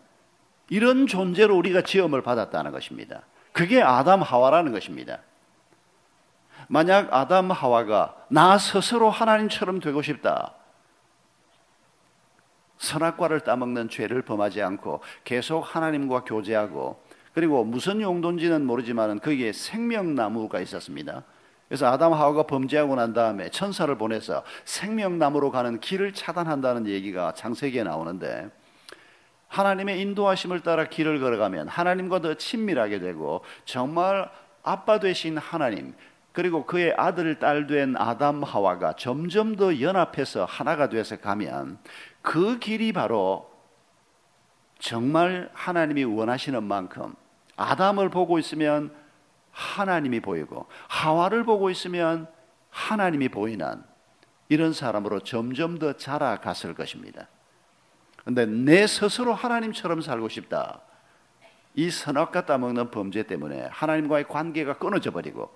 이런 0.69 1.07
존재로 1.07 1.57
우리가 1.57 1.83
지음을 1.83 2.23
받았다는 2.23 2.73
것입니다. 2.73 3.23
그게 3.53 3.83
아담 3.83 4.23
하와라는 4.23 4.73
것입니다. 4.73 5.21
만약 6.69 7.13
아담 7.13 7.51
하와가 7.51 8.17
나 8.29 8.59
스스로 8.59 9.09
하나님처럼 9.09 9.81
되고 9.81 10.03
싶다. 10.03 10.55
선악과를 12.79 13.41
따먹는 13.41 13.89
죄를 13.89 14.23
범하지 14.23 14.63
않고 14.63 15.01
계속 15.25 15.61
하나님과 15.61 16.25
교제하고 16.25 17.01
그리고 17.33 17.65
무슨 17.65 18.01
용도인지는 18.01 18.67
모르지만 18.67 19.21
거기에 19.21 19.53
생명나무가 19.53 20.61
있었습니다. 20.61 21.23
그래서 21.69 21.87
아담 21.87 22.13
하와가 22.13 22.45
범죄하고 22.45 22.95
난 22.95 23.13
다음에 23.13 23.49
천사를 23.51 23.93
보내서 23.97 24.43
생명나무로 24.65 25.51
가는 25.51 25.81
길을 25.81 26.13
차단한다는 26.13 26.87
얘기가 26.87 27.33
창세기에 27.33 27.83
나오는데 27.83 28.51
하나님의 29.49 30.01
인도하심을 30.01 30.61
따라 30.61 30.85
길을 30.85 31.21
걸어가면 31.21 31.69
하나님과 31.69 32.21
더 32.21 32.35
친밀하게 32.35 32.99
되고 32.99 33.43
정말 33.65 34.31
아빠 34.63 34.99
되신 34.99 35.39
하나님 35.39 35.95
그리고 36.33 36.67
그의 36.67 36.93
아들 36.99 37.39
딸 37.39 37.67
된 37.67 37.97
아담 37.97 38.43
하와가 38.43 38.93
점점 38.95 39.57
더 39.57 39.81
연합해서 39.81 40.45
하나가 40.45 40.89
돼서 40.89 41.17
가면 41.17 41.79
그 42.21 42.59
길이 42.59 42.93
바로 42.93 43.51
정말 44.79 45.49
하나님이 45.55 46.05
원하시는 46.05 46.63
만큼 46.63 47.15
아담을 47.57 48.11
보고 48.11 48.39
있으면 48.39 48.95
하나님이 49.51 50.21
보이고 50.21 50.67
하와를 50.89 51.45
보고 51.45 51.71
있으면 51.71 52.27
하나님이 52.69 53.31
보이는 53.31 53.83
이런 54.51 54.75
사람으로 54.75 55.21
점점 55.21 55.79
더 55.79 55.95
자라갔을 55.95 56.75
것입니다. 56.75 57.29
근데 58.27 58.45
내 58.45 58.89
스스로 58.89 59.35
하나님처럼 59.35 60.01
살고 60.01 60.29
싶다. 60.29 60.81
이 61.77 61.91
선악과 61.91 62.45
따먹는 62.45 62.91
범죄 62.91 63.23
때문에 63.23 63.69
하나님과의 63.71 64.27
관계가 64.27 64.79
끊어져 64.79 65.13
버리고 65.13 65.49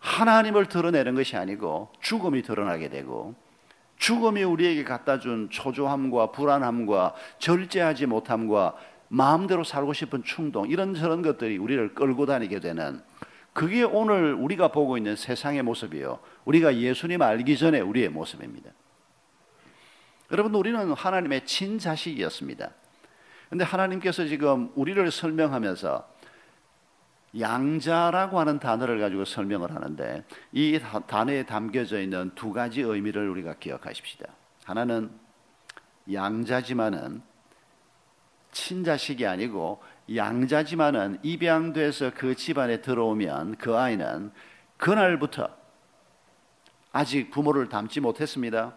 하나님을 0.00 0.66
드러내는 0.66 1.14
것이 1.14 1.36
아니고 1.36 1.92
죽음이 2.00 2.42
드러나게 2.42 2.88
되고 2.88 3.36
죽음이 3.98 4.42
우리에게 4.42 4.82
갖다 4.82 5.20
준 5.20 5.48
초조함과 5.48 6.32
불안함과 6.32 7.14
절제하지 7.38 8.06
못함과 8.06 8.74
마음대로 9.06 9.62
살고 9.62 9.92
싶은 9.92 10.24
충동 10.24 10.68
이런 10.68 10.92
저런 10.94 11.22
것들이 11.22 11.56
우리를 11.58 11.94
끌고 11.94 12.26
다니게 12.26 12.58
되는 12.58 13.00
그게 13.52 13.84
오늘 13.84 14.34
우리가 14.34 14.72
보고 14.72 14.96
있는 14.96 15.14
세상의 15.14 15.62
모습이요. 15.62 16.18
우리가 16.46 16.74
예수님 16.74 17.22
알기 17.22 17.56
전에 17.56 17.78
우리의 17.78 18.08
모습입니다. 18.08 18.72
여러분 20.30 20.54
우리는 20.54 20.92
하나님의 20.92 21.44
친자식이었습니다. 21.46 22.70
근데 23.50 23.64
하나님께서 23.64 24.26
지금 24.26 24.72
우리를 24.74 25.10
설명하면서 25.10 26.14
양자라고 27.38 28.38
하는 28.38 28.58
단어를 28.58 29.00
가지고 29.00 29.24
설명을 29.24 29.74
하는데 29.74 30.24
이 30.52 30.80
단어에 31.06 31.44
담겨져 31.44 32.00
있는 32.00 32.30
두 32.34 32.52
가지 32.52 32.80
의미를 32.80 33.28
우리가 33.28 33.54
기억하십시다. 33.54 34.26
하나는 34.64 35.10
양자지만은 36.12 37.22
친자식이 38.52 39.26
아니고 39.26 39.82
양자지만은 40.14 41.18
입양돼서 41.22 42.12
그 42.14 42.36
집안에 42.36 42.80
들어오면 42.80 43.56
그 43.56 43.76
아이는 43.76 44.30
그날부터 44.76 45.48
아직 46.92 47.30
부모를 47.30 47.68
닮지 47.68 48.00
못했습니다. 48.00 48.74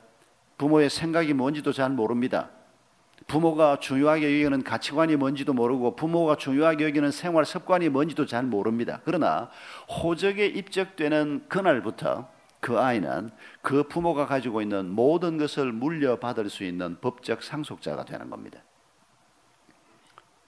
부모의 0.57 0.89
생각이 0.89 1.33
뭔지도 1.33 1.71
잘 1.71 1.89
모릅니다. 1.89 2.49
부모가 3.27 3.79
중요하게 3.79 4.43
여기는 4.43 4.63
가치관이 4.63 5.15
뭔지도 5.15 5.53
모르고 5.53 5.95
부모가 5.95 6.35
중요하게 6.35 6.85
여기는 6.85 7.11
생활 7.11 7.45
습관이 7.45 7.89
뭔지도 7.89 8.25
잘 8.25 8.43
모릅니다. 8.43 9.01
그러나 9.05 9.49
호적에 9.89 10.45
입적되는 10.45 11.45
그날부터 11.49 12.29
그 12.59 12.79
아이는 12.79 13.29
그 13.61 13.83
부모가 13.83 14.25
가지고 14.25 14.61
있는 14.61 14.89
모든 14.89 15.37
것을 15.37 15.71
물려받을 15.71 16.49
수 16.49 16.63
있는 16.63 16.97
법적 17.01 17.43
상속자가 17.43 18.05
되는 18.05 18.29
겁니다. 18.29 18.59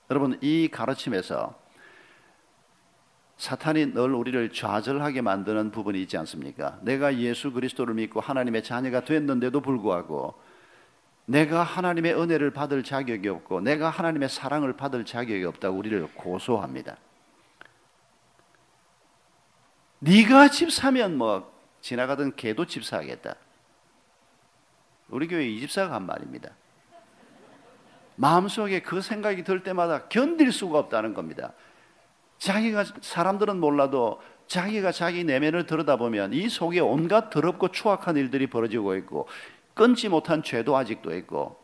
여러분, 0.10 0.40
이 0.42 0.70
가르침에서 0.72 1.60
사탄이 3.40 3.94
늘 3.94 4.14
우리를 4.14 4.52
좌절하게 4.52 5.22
만드는 5.22 5.72
부분이 5.72 6.02
있지 6.02 6.18
않습니까? 6.18 6.78
내가 6.82 7.16
예수 7.16 7.54
그리스도를 7.54 7.94
믿고 7.94 8.20
하나님의 8.20 8.64
자녀가 8.64 9.06
됐는데도 9.06 9.62
불구하고 9.62 10.36
내가 11.26 11.64
하나님의 11.64 12.20
은혜를 12.20 12.52
받을 12.52 12.84
자격이 12.84 13.30
없고 13.30 13.62
내가 13.62 13.90
하나님의 13.90 14.28
사랑을 14.28 14.74
받을 14.74 15.06
자격이 15.06 15.46
없다고 15.46 15.78
우리를 15.78 16.06
고소합니다. 16.16 16.98
네가 20.00 20.50
집 20.50 20.70
사면 20.70 21.18
뭐 21.18 21.50
지나가던 21.80 22.36
개도 22.36 22.66
집 22.66 22.84
사겠다. 22.84 23.36
우리 25.08 25.30
교회 25.30 25.48
이 25.48 25.62
집사가 25.62 25.96
한 25.96 26.06
말입니다. 26.06 26.50
마음속에 28.18 28.82
그 28.82 29.02
생각이 29.02 29.46
들 29.46 29.64
때마다 29.64 30.10
견딜 30.10 30.52
수가 30.52 30.78
없다는 30.78 31.14
겁니다. 31.14 31.54
자기가 32.40 32.86
사람들은 33.02 33.60
몰라도 33.60 34.22
자기가 34.48 34.92
자기 34.92 35.24
내면을 35.24 35.66
들여다보면 35.66 36.34
이 36.34 36.50
속에 36.50 36.80
온갖 36.80 37.30
더럽고 37.30 37.68
추악한 37.68 38.18
일들이 38.18 38.48
벌어지고 38.48 38.96
있고 38.96 39.28
끊지 39.76 40.10
못한 40.10 40.42
죄도 40.42 40.76
아직도 40.76 41.16
있고. 41.18 41.60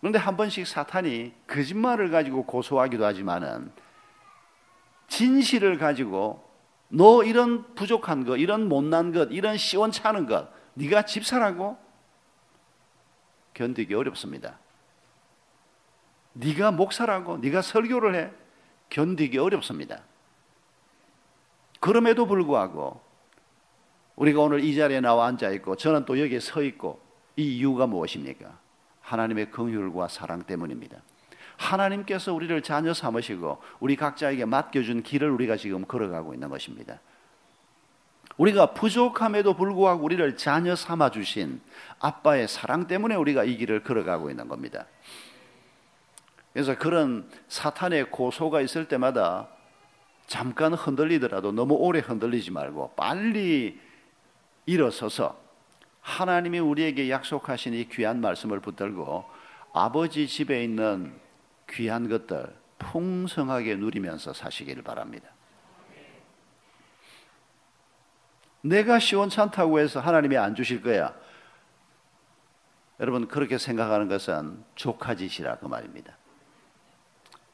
그런데 0.00 0.18
한 0.18 0.36
번씩 0.36 0.66
사탄이 0.66 1.34
거짓말을 1.46 2.10
가지고 2.10 2.44
고소하기도 2.44 3.04
하지만은 3.04 3.72
진실을 5.08 5.78
가지고 5.78 6.48
너 6.88 7.24
이런 7.24 7.74
부족한 7.74 8.24
것, 8.24 8.36
이런 8.36 8.68
못난 8.68 9.12
것, 9.12 9.28
이런 9.32 9.56
시원찮은 9.56 10.26
것, 10.26 10.48
네가 10.74 11.02
집사라고? 11.02 11.76
견디기 13.54 13.94
어렵습니다. 13.94 14.58
네가 16.34 16.70
목사라고, 16.72 17.38
네가 17.38 17.62
설교를 17.62 18.14
해 18.14 18.30
견디기 18.90 19.38
어렵습니다. 19.38 20.02
그럼에도 21.80 22.26
불구하고 22.26 23.00
우리가 24.16 24.40
오늘 24.40 24.64
이 24.64 24.74
자리에 24.74 25.00
나와 25.00 25.26
앉아 25.26 25.50
있고 25.52 25.76
저는 25.76 26.04
또 26.04 26.18
여기에 26.18 26.40
서 26.40 26.62
있고 26.62 27.00
이 27.36 27.58
이유가 27.58 27.86
무엇입니까? 27.86 28.58
하나님의 29.02 29.50
긍휼과 29.50 30.08
사랑 30.08 30.42
때문입니다. 30.42 30.98
하나님께서 31.56 32.34
우리를 32.34 32.60
자녀 32.62 32.92
삼으시고 32.92 33.58
우리 33.80 33.96
각자에게 33.96 34.44
맡겨준 34.44 35.02
길을 35.02 35.30
우리가 35.30 35.56
지금 35.56 35.84
걸어가고 35.86 36.34
있는 36.34 36.48
것입니다. 36.48 37.00
우리가 38.36 38.74
부족함에도 38.74 39.54
불구하고 39.54 40.04
우리를 40.04 40.36
자녀 40.36 40.76
삼아 40.76 41.10
주신 41.10 41.60
아빠의 42.00 42.48
사랑 42.48 42.86
때문에 42.86 43.14
우리가 43.14 43.44
이 43.44 43.56
길을 43.56 43.82
걸어가고 43.82 44.30
있는 44.30 44.48
겁니다. 44.48 44.86
그래서 46.56 46.74
그런 46.74 47.28
사탄의 47.48 48.10
고소가 48.10 48.62
있을 48.62 48.88
때마다 48.88 49.46
잠깐 50.26 50.72
흔들리더라도 50.72 51.52
너무 51.52 51.74
오래 51.74 51.98
흔들리지 51.98 52.50
말고 52.50 52.94
빨리 52.96 53.78
일어서서 54.64 55.38
하나님이 56.00 56.58
우리에게 56.60 57.10
약속하신 57.10 57.74
이 57.74 57.86
귀한 57.90 58.22
말씀을 58.22 58.60
붙들고 58.60 59.26
아버지 59.74 60.26
집에 60.26 60.64
있는 60.64 61.12
귀한 61.68 62.08
것들 62.08 62.56
풍성하게 62.78 63.74
누리면서 63.76 64.32
사시기를 64.32 64.82
바랍니다. 64.82 65.28
내가 68.62 68.98
시원찮다고 68.98 69.78
해서 69.78 70.00
하나님이 70.00 70.38
안 70.38 70.54
주실 70.54 70.80
거야. 70.80 71.14
여러분 72.98 73.28
그렇게 73.28 73.58
생각하는 73.58 74.08
것은 74.08 74.64
조카짓이라 74.74 75.58
그 75.58 75.66
말입니다. 75.66 76.15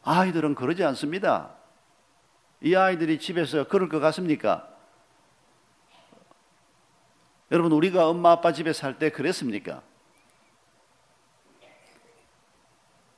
아이들은 0.02 0.54
그러지 0.54 0.84
않습니다. 0.84 1.54
이 2.60 2.74
아이들이 2.74 3.18
집에서 3.18 3.66
그럴 3.68 3.88
것 3.88 4.00
같습니까? 4.00 4.68
여러분, 7.50 7.72
우리가 7.72 8.08
엄마 8.08 8.32
아빠 8.32 8.52
집에 8.52 8.72
살 8.72 8.98
때 8.98 9.10
그랬습니까? 9.10 9.82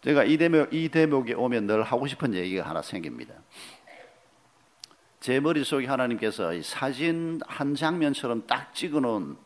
제가 0.02 0.24
이 0.24 0.36
대목, 0.36 0.74
이 0.74 0.88
대목에 0.88 1.34
오면 1.34 1.66
늘 1.66 1.82
하고 1.82 2.06
싶은 2.06 2.34
얘기가 2.34 2.68
하나 2.68 2.82
생깁니다. 2.82 3.34
제 5.20 5.40
머릿속에 5.40 5.86
하나님께서 5.86 6.60
사진 6.62 7.40
한 7.46 7.74
장면처럼 7.74 8.46
딱 8.46 8.74
찍어 8.74 9.00
놓은 9.00 9.38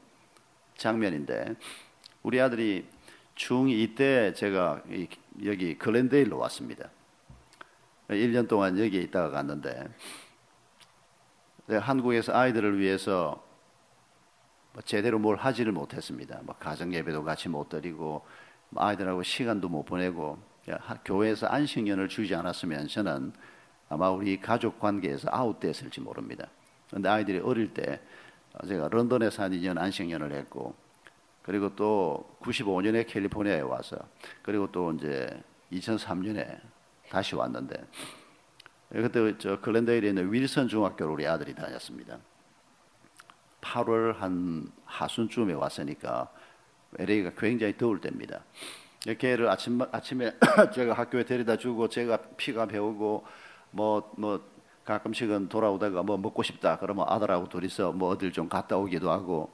장면인데, 0.77 1.55
우리 2.25 2.41
아들이 2.41 2.89
중2 3.37 3.95
때 3.95 4.33
제가 4.35 4.83
여기 5.45 5.79
글렌데일로 5.79 6.37
왔습니다. 6.39 6.91
1년 8.09 8.49
동안 8.49 8.79
여기에 8.79 9.03
있다가 9.03 9.31
갔는데 9.31 9.89
한국에서 11.69 12.35
아이들을 12.35 12.79
위해서 12.79 13.45
뭐 14.73 14.83
제대로 14.83 15.19
뭘 15.19 15.37
하지를 15.37 15.73
못했습니다. 15.73 16.41
뭐 16.45 16.55
가정 16.59 16.95
예배도 16.95 17.25
같이 17.25 17.49
못 17.49 17.69
드리고 17.69 18.25
뭐 18.71 18.83
아이들하고 18.83 19.23
시간도 19.23 19.69
못 19.69 19.85
보내고 19.85 20.39
교회에서 21.05 21.47
안식년을 21.47 22.09
주지 22.09 22.35
않았으면 22.35 22.89
저는 22.89 23.33
아마 23.89 24.11
우리 24.11 24.41
가족 24.41 24.79
관계에서 24.79 25.29
아웃됐을지 25.31 26.01
모릅니다. 26.01 26.49
그런데 26.89 27.09
아이들이 27.09 27.39
어릴 27.39 27.73
때 27.73 28.01
제가 28.67 28.89
런던에서 28.89 29.43
한 29.43 29.53
2년 29.53 29.79
안식년을 29.79 30.33
했고 30.33 30.75
그리고 31.43 31.75
또 31.77 32.37
95년에 32.41 33.07
캘리포니아에 33.07 33.61
와서 33.61 33.97
그리고 34.43 34.71
또 34.71 34.93
이제 34.93 35.43
2003년에 35.73 36.61
다시 37.11 37.35
왔는데 37.35 37.87
그때 38.91 39.37
저 39.39 39.61
글렌데일에 39.61 40.09
있는 40.09 40.33
윌슨 40.33 40.69
중학교를 40.69 41.13
우리 41.13 41.27
아들이 41.27 41.55
다녔습니다. 41.55 42.19
8월 43.61 44.17
한 44.17 44.71
하순쯤에 44.85 45.53
왔으니까 45.55 46.31
LA가 46.99 47.33
굉장히 47.37 47.77
더울 47.77 48.01
때입니다. 48.01 48.45
걔를 49.19 49.49
아침 49.49 49.81
아침에 49.93 50.33
제가 50.75 50.95
학교에 50.95 51.25
데려다 51.25 51.57
주고 51.57 51.89
제가 51.89 52.19
피가 52.37 52.67
배우고 52.67 53.25
뭐뭐 53.71 54.13
뭐 54.17 54.59
가끔씩은 54.85 55.51
돌아오다가 55.51 56.03
뭐 56.03 56.17
먹고 56.17 56.43
싶다 56.43 56.79
그러면 56.79 57.05
아들하고 57.09 57.49
둘이서 57.49 57.93
뭐 57.93 58.09
어딜 58.09 58.33
좀 58.33 58.49
갔다 58.49 58.79
오기도 58.79 59.11
하고 59.11 59.53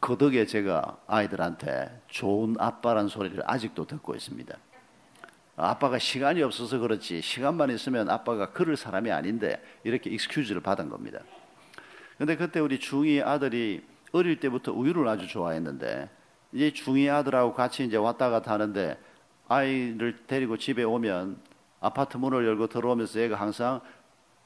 그 0.00 0.18
덕에 0.18 0.46
제가 0.46 0.98
아이들한테 1.06 2.02
좋은 2.08 2.56
아빠란 2.58 3.06
소리를 3.06 3.40
아직도 3.46 3.86
듣고 3.86 4.14
있습니다. 4.16 4.56
아빠가 5.68 5.98
시간이 5.98 6.42
없어서 6.42 6.78
그렇지 6.78 7.20
시간만 7.20 7.70
있으면 7.70 8.08
아빠가 8.08 8.52
그럴 8.52 8.76
사람이 8.76 9.10
아닌데 9.10 9.62
이렇게 9.84 10.10
익스큐즈를 10.10 10.60
받은 10.60 10.88
겁니다. 10.88 11.20
근데 12.18 12.36
그때 12.36 12.60
우리 12.60 12.78
중이 12.78 13.22
아들이 13.22 13.82
어릴 14.12 14.40
때부터 14.40 14.72
우유를 14.72 15.06
아주 15.08 15.26
좋아했는데 15.26 16.08
이제 16.52 16.72
중이 16.72 17.08
아들하고 17.08 17.54
같이 17.54 17.84
이제 17.84 17.96
왔다 17.96 18.30
갔다 18.30 18.52
하는데 18.52 18.98
아이를 19.48 20.18
데리고 20.26 20.56
집에 20.56 20.82
오면 20.82 21.38
아파트 21.80 22.16
문을 22.16 22.46
열고 22.46 22.66
들어오면서 22.68 23.20
얘가 23.20 23.36
항상 23.36 23.80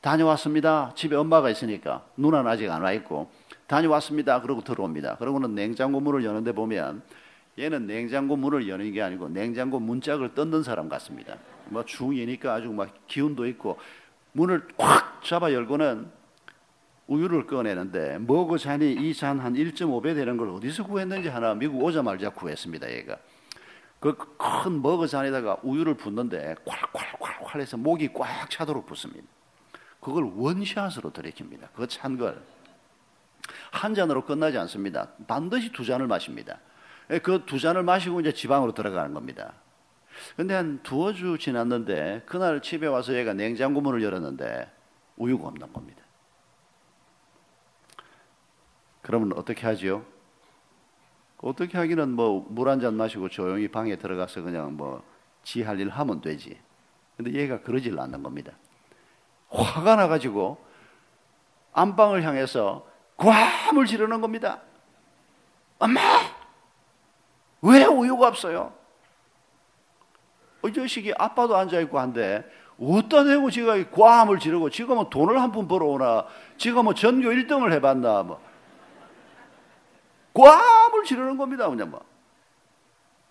다녀왔습니다. 0.01 0.93
집에 0.95 1.17
엄마가 1.17 1.51
있으니까 1.51 2.05
누나는 2.17 2.51
아직 2.51 2.71
안 2.71 2.83
와 2.83 2.93
있고 2.93 3.31
다녀왔습니다. 3.67 4.43
그러고 4.43 4.63
들어옵니다. 4.63 5.17
그러고는 5.17 5.55
냉장고 5.55 5.99
문을 6.01 6.25
여는데 6.25 6.53
보면 6.53 7.03
얘는 7.59 7.87
냉장고 7.87 8.37
문을 8.37 8.69
여는 8.69 8.93
게 8.93 9.03
아니고 9.03 9.29
냉장고 9.29 9.79
문짝을 9.79 10.35
뜯는 10.35 10.63
사람 10.63 10.89
같습니다. 10.89 11.37
뭐 11.67 11.85
중이니까 11.85 12.55
아주 12.55 12.71
막 12.71 12.93
기운도 13.07 13.47
있고 13.49 13.79
문을 14.33 14.67
꽉 14.77 15.23
잡아 15.25 15.53
열고는 15.53 16.11
우유를 17.07 17.47
꺼내는데 17.47 18.19
먹고 18.19 18.59
잔이 18.59 18.93
이 18.93 19.15
잔 19.15 19.39
한 19.39 19.55
1.5배 19.55 20.15
되는 20.15 20.37
걸 20.37 20.49
어디서 20.49 20.87
구했는지 20.87 21.29
하나 21.29 21.55
미국 21.55 21.83
오자마자 21.83 22.31
구했습니다. 22.31 22.91
얘가 22.93 23.17
그큰 24.01 24.83
머그 24.83 25.07
잔에다가 25.07 25.59
우유를 25.63 25.95
붓는데 25.95 26.57
콸콸콸콸 26.67 27.61
해서 27.61 27.77
목이 27.77 28.13
꽉 28.13 28.51
차도록 28.51 28.85
붓습니다. 28.87 29.27
그걸 30.01 30.25
원샷으로 30.35 31.11
들이킵니다. 31.13 31.73
그 31.75 31.87
찬 31.87 32.19
걸. 32.19 32.43
한 33.71 33.95
잔으로 33.95 34.25
끝나지 34.25 34.59
않습니다. 34.59 35.09
반드시 35.27 35.71
두 35.73 35.85
잔을 35.85 36.07
마십니다. 36.07 36.59
예, 37.11 37.19
그두 37.19 37.59
잔을 37.61 37.83
마시고 37.83 38.21
이제 38.21 38.33
지방으로 38.33 38.73
들어가는 38.73 39.13
겁니다. 39.15 39.53
근데 40.37 40.55
한 40.55 40.81
두어 40.83 41.13
주 41.13 41.37
지났는데 41.39 42.23
그날 42.27 42.63
집에 42.63 42.87
와서 42.87 43.15
얘가 43.15 43.33
냉장고 43.35 43.81
문을 43.81 44.03
열었는데 44.03 44.71
우유가 45.17 45.49
없는 45.49 45.73
겁니다. 45.73 46.03
그러면 49.03 49.33
어떻게 49.35 49.67
하지요? 49.67 50.05
어떻게 51.39 51.77
하기는 51.77 52.09
뭐 52.11 52.47
물 52.49 52.69
한 52.69 52.81
잔 52.81 52.95
마시고 52.95 53.29
조용히 53.29 53.69
방에 53.69 53.97
들어가서 53.97 54.43
그냥 54.43 54.77
뭐 54.77 55.03
지 55.45 55.63
할 55.63 55.79
일 55.79 55.91
하면 55.91 56.23
되지. 56.23 56.59
근데 57.19 57.33
얘가 57.35 57.61
그러질 57.61 57.99
않는 58.01 58.23
겁니다. 58.23 58.53
화가 59.51 59.97
나가지고 59.97 60.59
안방을 61.75 62.23
향해서 62.23 62.87
과함을 63.19 63.85
지르는 63.87 64.21
겁니다. 64.23 64.63
엄마! 65.79 66.01
왜 67.95 68.01
우유가 68.01 68.29
없어요? 68.29 68.73
이 70.67 70.73
자식이 70.73 71.13
아빠도 71.19 71.57
앉아있고 71.57 71.99
한데, 71.99 72.45
어디다 72.81 73.25
대고 73.25 73.51
지가 73.51 73.91
과함을 73.91 74.39
지르고, 74.39 74.69
뭐 74.95 75.09
돈을 75.11 75.41
한 75.41 75.53
푼 75.53 75.69
벌어오나, 75.69 76.27
뭐 76.83 76.95
전교 76.95 77.29
1등을 77.29 77.73
해봤나, 77.73 78.23
뭐. 78.23 78.41
과함을 80.33 81.05
지르는 81.05 81.37
겁니다, 81.37 81.69
그냥 81.69 81.91
뭐. 81.91 82.05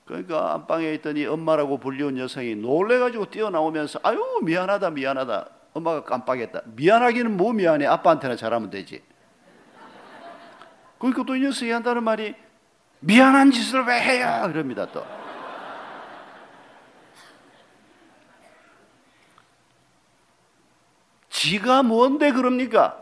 그러니까 0.06 0.54
안방에 0.54 0.94
있더니 0.96 1.26
엄마라고 1.26 1.78
불리운 1.78 2.18
여성이 2.18 2.56
놀래가지고 2.56 3.30
뛰어나오면서, 3.30 4.00
아유, 4.04 4.40
미안하다, 4.44 4.92
미안하다. 4.92 5.50
엄마가 5.74 6.04
깜빡했다. 6.04 6.62
미안하기는 6.66 7.36
뭐 7.36 7.52
미안해. 7.52 7.88
아빠한테나 7.88 8.36
잘하면 8.36 8.70
되지. 8.70 9.02
그러니까 11.00 11.24
또 11.24 11.36
이 11.36 11.42
녀석이 11.42 11.72
한다는 11.72 12.04
말이 12.04 12.36
미안한 13.04 13.52
짓을 13.52 13.84
왜 13.86 14.00
해요? 14.00 14.50
그럽니다 14.52 14.86
또. 14.92 15.06
지가 21.30 21.84
뭔데 21.84 22.32
그럽니까? 22.32 22.98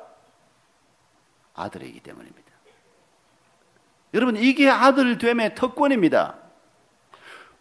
아들이기 1.54 2.00
때문입니다. 2.00 2.42
여러분 4.16 4.36
이게 4.36 4.68
아들 4.70 5.20
됨의 5.20 5.54
특권입니다. 5.54 6.38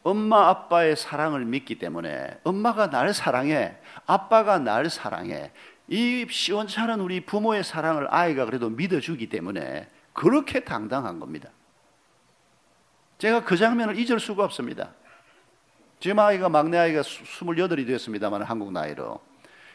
엄마 0.02 0.48
아빠의 0.48 0.96
사랑을 0.96 1.44
믿기 1.44 1.78
때문에 1.78 2.40
엄마가 2.44 2.88
날 2.88 3.12
사랑해 3.12 3.76
아빠가 4.06 4.58
날 4.58 4.88
사랑해 4.88 5.52
이 5.88 6.26
시원찮은 6.30 7.00
우리 7.00 7.26
부모의 7.26 7.64
사랑을 7.64 8.06
아이가 8.10 8.46
그래도 8.46 8.70
믿어주기 8.70 9.28
때문에 9.28 9.90
그렇게 10.14 10.60
당당한 10.60 11.20
겁니다. 11.20 11.50
제가 13.20 13.44
그 13.44 13.54
장면을 13.58 13.98
잊을 13.98 14.18
수가 14.18 14.44
없습니다. 14.44 14.94
지금 16.00 16.18
아이가 16.18 16.48
막내 16.48 16.78
아이가 16.78 17.02
28이 17.02 17.86
되었습니다만 17.86 18.42
한국 18.42 18.72
나이로 18.72 19.20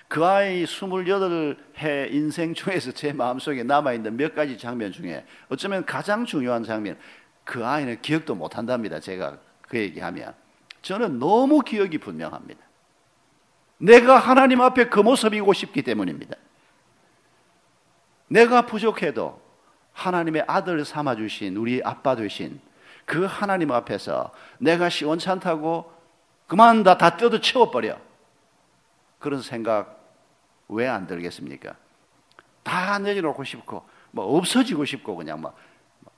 그 0.07 0.25
아이 0.25 0.65
28해 0.65 2.11
인생 2.11 2.55
중에서 2.55 2.91
제 2.91 3.13
마음속에 3.13 3.61
남아있는 3.61 4.17
몇 4.17 4.33
가지 4.33 4.57
장면 4.57 4.91
중에 4.91 5.23
어쩌면 5.47 5.85
가장 5.85 6.25
중요한 6.25 6.63
장면 6.63 6.97
그 7.43 7.63
아이는 7.63 8.01
기억도 8.01 8.33
못한답니다. 8.33 8.99
제가 8.99 9.37
그 9.61 9.77
얘기하면 9.77 10.33
저는 10.81 11.19
너무 11.19 11.61
기억이 11.61 11.99
분명합니다. 11.99 12.59
내가 13.77 14.17
하나님 14.17 14.61
앞에 14.61 14.89
그 14.89 14.99
모습이고 15.01 15.53
싶기 15.53 15.83
때문입니다. 15.83 16.35
내가 18.27 18.65
부족해도 18.65 19.39
하나님의 19.93 20.45
아들 20.47 20.83
삼아주신 20.83 21.55
우리 21.57 21.81
아빠 21.83 22.15
되신 22.15 22.59
그 23.05 23.25
하나님 23.25 23.71
앞에서 23.71 24.31
내가 24.57 24.89
시원찮다고 24.89 25.93
그만 26.47 26.83
다, 26.83 26.97
다 26.97 27.17
뜯어 27.17 27.39
치워버려. 27.39 27.97
그런 29.19 29.41
생각 29.41 30.03
왜 30.67 30.87
안 30.87 31.07
들겠습니까? 31.07 31.75
다 32.63 32.97
내려놓고 32.99 33.43
싶고, 33.43 33.83
뭐 34.11 34.37
없어지고 34.37 34.85
싶고, 34.85 35.15
그냥 35.15 35.41
막 35.41 35.55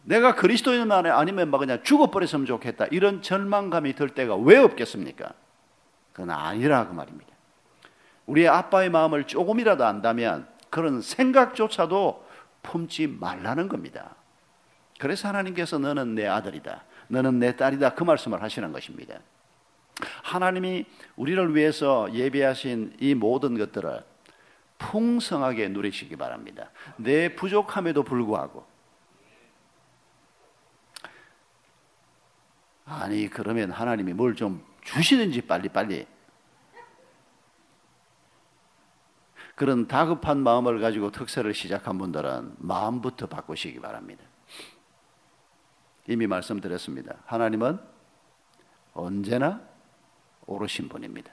내가 0.03 0.35
그리스도인 0.35 0.87
만에 0.87 1.09
아니면 1.09 1.51
막 1.51 1.57
그냥 1.57 1.83
죽어버렸으면 1.83 2.45
좋겠다. 2.45 2.85
이런 2.91 3.21
절망감이 3.21 3.93
들 3.95 4.09
때가 4.09 4.35
왜 4.37 4.57
없겠습니까? 4.57 5.33
그건 6.13 6.31
아니라 6.31 6.87
그 6.87 6.93
말입니다. 6.93 7.31
우리의 8.25 8.47
아빠의 8.47 8.89
마음을 8.89 9.25
조금이라도 9.25 9.85
안다면 9.85 10.47
그런 10.69 11.01
생각조차도 11.01 12.25
품지 12.63 13.07
말라는 13.07 13.67
겁니다. 13.69 14.15
그래서 14.99 15.27
하나님께서 15.27 15.77
너는 15.77 16.15
내 16.15 16.25
아들이다. 16.27 16.83
너는 17.09 17.39
내 17.39 17.55
딸이다. 17.55 17.93
그 17.93 18.03
말씀을 18.03 18.41
하시는 18.41 18.71
것입니다. 18.71 19.19
하나님이 20.23 20.85
우리를 21.15 21.55
위해서 21.55 22.11
예비하신 22.13 22.97
이 22.99 23.15
모든 23.15 23.57
것들을 23.57 24.03
풍성하게 24.77 25.69
누리시기 25.69 26.15
바랍니다. 26.15 26.69
내 26.97 27.35
부족함에도 27.35 28.03
불구하고 28.03 28.65
아니 32.85 33.27
그러면 33.27 33.71
하나님이 33.71 34.13
뭘 34.13 34.35
좀 34.35 34.63
주시는지 34.83 35.41
빨리빨리 35.41 36.07
그런 39.55 39.87
다급한 39.87 40.37
마음을 40.37 40.79
가지고 40.79 41.11
특세를 41.11 41.53
시작한 41.53 41.97
분들은 41.97 42.55
마음부터 42.59 43.25
바꾸시기 43.27 43.79
바랍니다. 43.79 44.23
이미 46.07 46.25
말씀드렸습니다. 46.27 47.15
하나님은 47.25 47.79
언제나 48.93 49.61
오르신 50.45 50.89
분입니다. 50.89 51.31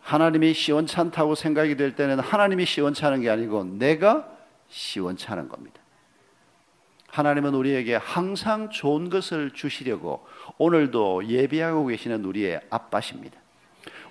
하나님이 0.00 0.54
시원찮다고 0.54 1.34
생각이 1.34 1.76
될 1.76 1.94
때는 1.94 2.20
하나님이 2.20 2.64
시원찮은 2.64 3.20
게 3.20 3.30
아니고 3.30 3.64
내가 3.64 4.28
시원찮은 4.68 5.48
겁니다. 5.48 5.80
하나님은 7.08 7.54
우리에게 7.54 7.96
항상 7.96 8.70
좋은 8.70 9.10
것을 9.10 9.50
주시려고 9.50 10.24
오늘도 10.58 11.26
예비하고 11.26 11.86
계시는 11.86 12.24
우리의 12.24 12.60
아빠십니다. 12.70 13.38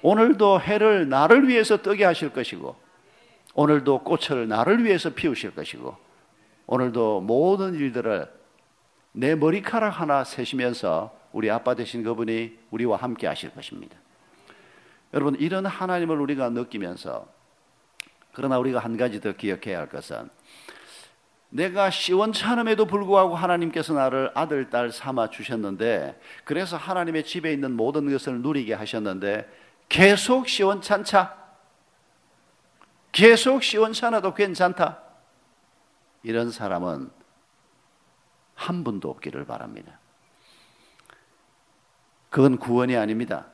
오늘도 0.01 0.61
해를 0.61 1.09
나를 1.09 1.47
위해서 1.47 1.81
뜨게 1.81 2.05
하실 2.05 2.31
것이고, 2.31 2.75
오늘도 3.53 4.03
꽃을 4.03 4.47
나를 4.47 4.83
위해서 4.83 5.09
피우실 5.09 5.55
것이고, 5.55 5.95
오늘도 6.67 7.21
모든 7.21 7.73
일들을 7.75 8.38
내 9.11 9.35
머리카락 9.35 9.99
하나 9.99 10.23
세시면서 10.23 11.17
우리 11.31 11.49
아빠 11.49 11.75
되신 11.75 12.03
그분이 12.03 12.57
우리와 12.71 12.97
함께 12.97 13.27
하실 13.27 13.51
것입니다. 13.51 13.97
여러분, 15.13 15.35
이런 15.39 15.65
하나님을 15.65 16.19
우리가 16.19 16.49
느끼면서, 16.49 17.27
그러나 18.31 18.59
우리가 18.59 18.79
한 18.79 18.97
가지 18.97 19.19
더 19.19 19.33
기억해야 19.33 19.79
할 19.79 19.89
것은, 19.89 20.29
내가 21.49 21.89
시원찮음에도 21.89 22.85
불구하고 22.85 23.35
하나님께서 23.35 23.93
나를 23.93 24.31
아들, 24.35 24.69
딸 24.69 24.91
삼아 24.91 25.31
주셨는데, 25.31 26.19
그래서 26.43 26.77
하나님의 26.77 27.23
집에 27.23 27.51
있는 27.51 27.71
모든 27.71 28.09
것을 28.11 28.41
누리게 28.41 28.75
하셨는데, 28.75 29.49
계속 29.89 30.47
시원찮자? 30.47 31.35
계속 33.11 33.63
시원찮아도 33.63 34.35
괜찮다? 34.35 34.99
이런 36.21 36.51
사람은 36.51 37.09
한 38.59 38.83
분도 38.83 39.09
없기를 39.09 39.45
바랍니다. 39.45 39.97
그건 42.29 42.57
구원이 42.57 42.95
아닙니다. 42.97 43.45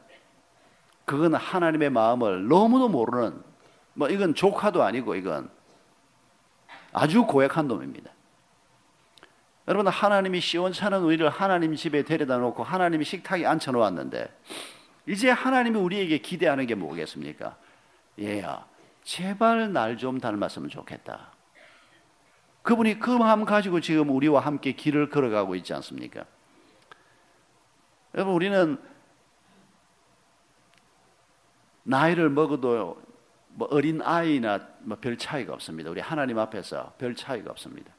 그건 1.05 1.35
하나님의 1.35 1.91
마음을 1.91 2.47
너무도 2.47 2.89
모르는, 2.89 3.41
뭐 3.93 4.09
이건 4.09 4.33
조카도 4.33 4.81
아니고 4.81 5.13
이건 5.13 5.51
아주 6.91 7.25
고약한 7.25 7.67
놈입니다. 7.67 8.09
여러분, 9.67 9.87
하나님이 9.87 10.41
시원찮은 10.41 11.01
우리를 11.01 11.27
하나님 11.29 11.75
집에 11.75 12.03
데려다 12.03 12.37
놓고 12.37 12.63
하나님이 12.63 13.05
식탁에 13.05 13.45
앉혀 13.45 13.71
놓았는데, 13.71 14.35
이제 15.07 15.29
하나님이 15.29 15.77
우리에게 15.77 16.17
기대하는 16.17 16.65
게 16.65 16.73
뭐겠습니까? 16.73 17.55
얘야, 18.19 18.65
제발 19.03 19.71
날 19.71 19.97
좀 19.97 20.19
닮았으면 20.19 20.69
좋겠다. 20.69 21.34
그분이 22.65 22.97
그 22.97 23.11
마음 23.11 23.45
가지고 23.45 23.79
지금 23.79 24.09
우리와 24.09 24.39
함께 24.41 24.71
길을 24.71 25.09
걸어가고 25.09 25.53
있지 25.55 25.71
않습니까? 25.75 26.25
여러분, 28.15 28.33
우리는 28.33 28.77
나이를 31.83 32.31
먹어도 32.31 32.99
뭐 33.49 33.67
어린 33.71 34.01
아이나 34.01 34.67
뭐 34.79 34.97
별 34.99 35.15
차이가 35.15 35.53
없습니다. 35.53 35.91
우리 35.91 36.01
하나님 36.01 36.39
앞에서 36.39 36.93
별 36.97 37.15
차이가 37.15 37.51
없습니다. 37.51 37.93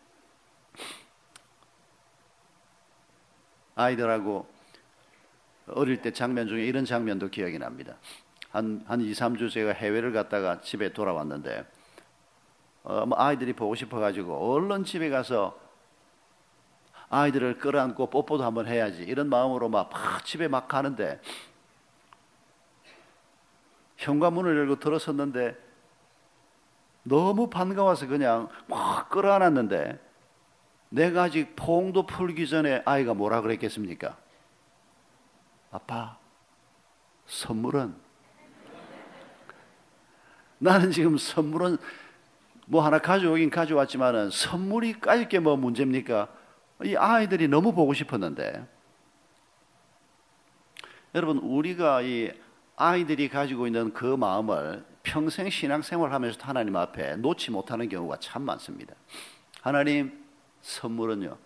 아이들하고 3.76 4.48
어릴 5.68 6.02
때 6.02 6.12
장면 6.12 6.48
중에 6.48 6.64
이런 6.66 6.84
장면도 6.84 7.28
기억이 7.28 7.58
납니다. 7.60 7.94
한, 8.50 8.84
한 8.88 9.00
2, 9.00 9.12
3주 9.12 9.48
제가 9.48 9.72
해외를 9.72 10.12
갔다가 10.12 10.60
집에 10.60 10.92
돌아왔는데, 10.92 11.64
어, 12.86 13.04
뭐 13.04 13.18
아이들이 13.20 13.52
보고 13.52 13.74
싶어가지고, 13.74 14.54
얼른 14.54 14.84
집에 14.84 15.10
가서 15.10 15.58
아이들을 17.08 17.58
끌어안고 17.58 18.10
뽀뽀도 18.10 18.44
한번 18.44 18.68
해야지. 18.68 19.02
이런 19.02 19.28
마음으로 19.28 19.68
막, 19.68 19.90
막 19.90 20.24
집에 20.24 20.46
막 20.46 20.68
가는데, 20.68 21.20
현관문을 23.96 24.56
열고 24.56 24.78
들어섰는데, 24.78 25.56
너무 27.02 27.50
반가워서 27.50 28.06
그냥 28.06 28.48
막 28.68 29.08
끌어안았는데, 29.08 30.00
내가 30.90 31.24
아직 31.24 31.56
포옹도 31.56 32.06
풀기 32.06 32.46
전에 32.46 32.82
아이가 32.84 33.14
뭐라 33.14 33.40
그랬겠습니까? 33.40 34.16
아빠, 35.72 36.16
선물은? 37.26 37.96
나는 40.58 40.92
지금 40.92 41.18
선물은 41.18 41.78
뭐 42.66 42.84
하나 42.84 42.98
가져오긴 42.98 43.50
가져왔지만은 43.50 44.30
선물이 44.30 45.00
까짓 45.00 45.28
게 45.28 45.38
뭐 45.38 45.56
문제입니까? 45.56 46.28
이 46.84 46.96
아이들이 46.96 47.48
너무 47.48 47.72
보고 47.72 47.94
싶었는데. 47.94 48.66
여러분, 51.14 51.38
우리가 51.38 52.02
이 52.02 52.30
아이들이 52.76 53.28
가지고 53.28 53.66
있는 53.66 53.92
그 53.94 54.04
마음을 54.04 54.84
평생 55.02 55.48
신앙생활 55.48 56.12
하면서 56.12 56.38
하나님 56.42 56.76
앞에 56.76 57.16
놓지 57.16 57.50
못하는 57.52 57.88
경우가 57.88 58.18
참 58.18 58.42
많습니다. 58.42 58.94
하나님, 59.62 60.24
선물은요, 60.60 61.38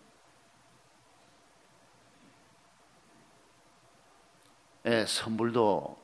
예, 4.86 5.04
선물도 5.06 5.96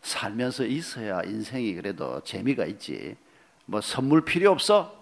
살면서 0.00 0.64
있어야 0.64 1.22
인생이 1.22 1.74
그래도 1.74 2.22
재미가 2.24 2.64
있지. 2.66 3.16
뭐 3.66 3.80
선물 3.80 4.24
필요 4.24 4.50
없어? 4.50 5.00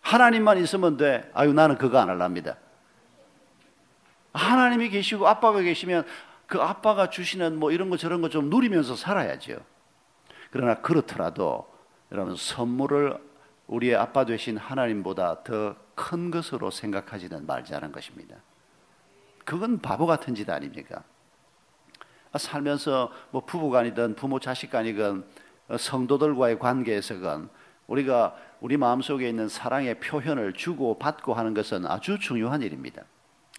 하나님만 0.00 0.58
있으면 0.58 0.96
돼. 0.96 1.30
아유, 1.34 1.52
나는 1.52 1.78
그거 1.78 1.98
안 1.98 2.08
할랍니다. 2.08 2.56
하나님이 4.32 4.90
계시고 4.90 5.26
아빠가 5.28 5.60
계시면 5.60 6.04
그 6.46 6.60
아빠가 6.60 7.08
주시는 7.08 7.56
뭐 7.58 7.70
이런 7.70 7.88
거 7.90 7.96
저런 7.96 8.20
거 8.20 8.28
좀 8.28 8.50
누리면서 8.50 8.96
살아야죠. 8.96 9.58
그러나 10.50 10.74
그렇더라도 10.80 11.66
여러분 12.12 12.36
선물을 12.36 13.18
우리의 13.66 13.96
아빠 13.96 14.24
되신 14.24 14.56
하나님보다 14.56 15.42
더 15.44 15.76
큰 15.94 16.30
것으로 16.30 16.70
생각하지는 16.70 17.46
말자는 17.46 17.92
것입니다. 17.92 18.36
그건 19.44 19.78
바보 19.78 20.06
같은 20.06 20.34
짓 20.34 20.48
아닙니까? 20.50 21.04
살면서 22.36 23.12
뭐 23.30 23.44
부부간이든 23.44 24.16
부모 24.16 24.40
자식간이건 24.40 25.24
성도들과의 25.78 26.58
관계에서건 26.58 27.48
우리가 27.86 28.34
우리 28.60 28.76
마음속에 28.76 29.28
있는 29.28 29.48
사랑의 29.48 30.00
표현을 30.00 30.54
주고 30.54 30.98
받고 30.98 31.34
하는 31.34 31.54
것은 31.54 31.86
아주 31.86 32.18
중요한 32.18 32.62
일입니다. 32.62 33.02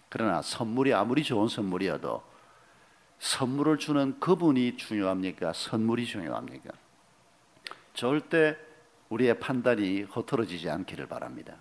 그러나 0.09 0.41
선물이 0.41 0.93
아무리 0.93 1.23
좋은 1.23 1.47
선물이어도 1.47 2.23
선물을 3.19 3.77
주는 3.77 4.19
그분이 4.19 4.77
중요합니까? 4.77 5.53
선물이 5.53 6.05
중요합니까? 6.05 6.71
절대 7.93 8.57
우리의 9.09 9.39
판단이 9.39 10.03
허털어지지 10.03 10.69
않기를 10.69 11.07
바랍니다. 11.07 11.55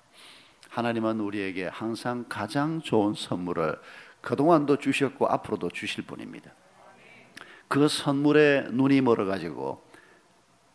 하나님은 0.71 1.21
우리에게 1.21 1.67
항상 1.67 2.25
가장 2.29 2.81
좋은 2.81 3.15
선물을 3.15 3.79
그동안도 4.21 4.79
주셨고 4.79 5.29
앞으로도 5.29 5.71
주실 5.71 6.05
분입니다. 6.05 6.51
그 7.69 7.89
선물에 7.89 8.69
눈이 8.71 9.01
멀어가지고 9.03 9.84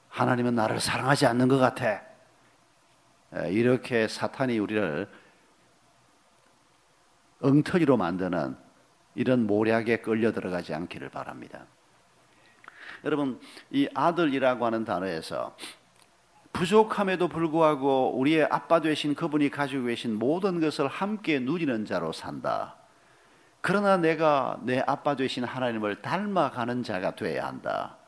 하나님은 0.09 0.55
나를 0.55 0.79
사랑하지 0.79 1.25
않는 1.27 1.47
것 1.47 1.57
같아. 1.57 2.01
이렇게 3.49 4.07
사탄이 4.07 4.59
우리를 4.59 5.07
엉터리로 7.41 7.95
만드는 7.95 8.57
이런 9.15 9.47
모략에 9.47 9.97
끌려 9.97 10.31
들어가지 10.31 10.73
않기를 10.73 11.09
바랍니다. 11.09 11.65
여러분, 13.05 13.39
이 13.69 13.87
아들이라고 13.93 14.65
하는 14.65 14.83
단어에서 14.83 15.55
부족함에도 16.51 17.27
불구하고 17.27 18.17
우리의 18.17 18.47
아빠 18.49 18.81
되신 18.81 19.15
그분이 19.15 19.49
가지고 19.51 19.85
계신 19.85 20.15
모든 20.15 20.59
것을 20.59 20.87
함께 20.87 21.39
누리는 21.39 21.85
자로 21.85 22.11
산다. 22.11 22.75
그러나 23.61 23.97
내가 23.97 24.59
내 24.63 24.83
아빠 24.85 25.15
되신 25.15 25.43
하나님을 25.43 26.01
닮아가는 26.01 26.83
자가 26.83 27.15
되어야 27.15 27.45
한다. 27.47 27.98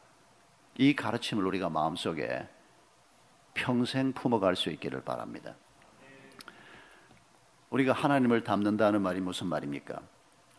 이 0.78 0.96
가르침을 0.96 1.46
우리가 1.46 1.70
마음속에 1.70 2.48
평생 3.54 4.14
품어갈 4.14 4.56
수 4.56 4.70
있기를 4.70 5.02
바랍니다. 5.04 5.56
우리가 7.70 7.94
하나님을 7.94 8.44
닮는다는 8.44 9.02
말이 9.02 9.22
무슨 9.22 9.48
말입니까? 9.48 10.02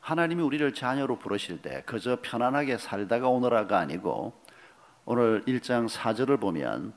하나님이 0.01 0.43
우리를 0.43 0.75
자녀로 0.75 1.19
부르실 1.19 1.63
때 1.63 1.83
그저 1.87 2.19
편안하게 2.23 2.79
살다가 2.79 3.29
오너라가 3.29 3.79
아니고 3.79 4.33
오늘 5.05 5.45
1장 5.45 5.89
4절을 5.89 6.41
보면 6.41 6.93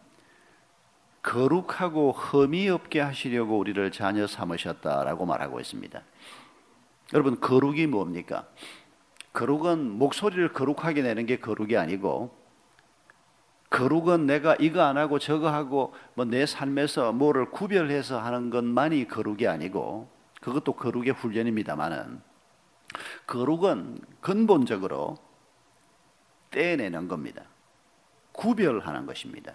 거룩하고 1.21 2.11
흠이 2.11 2.69
없게 2.69 2.99
하시려고 2.99 3.57
우리를 3.57 3.91
자녀 3.91 4.27
삼으셨다라고 4.27 5.25
말하고 5.25 5.59
있습니다. 5.59 6.01
여러분 7.13 7.39
거룩이 7.39 7.87
뭡니까? 7.87 8.47
거룩은 9.33 9.91
목소리를 9.91 10.53
거룩하게 10.53 11.01
내는 11.01 11.25
게 11.25 11.39
거룩이 11.39 11.77
아니고 11.77 12.44
거룩은 13.69 14.25
내가 14.25 14.55
이거 14.59 14.81
안 14.83 14.97
하고 14.97 15.19
저거 15.19 15.49
하고 15.51 15.93
뭐 16.13 16.25
내 16.25 16.45
삶에서 16.45 17.11
뭐를 17.11 17.51
구별해서 17.51 18.19
하는 18.19 18.49
것만이 18.49 19.07
거룩이 19.07 19.47
아니고 19.47 20.09
그것도 20.41 20.73
거룩의 20.73 21.11
훈련입니다만은 21.11 22.21
거룩은 23.27 23.99
근본적으로 24.21 25.17
떼내는 26.51 27.07
겁니다. 27.07 27.43
구별하는 28.31 29.05
것입니다. 29.05 29.53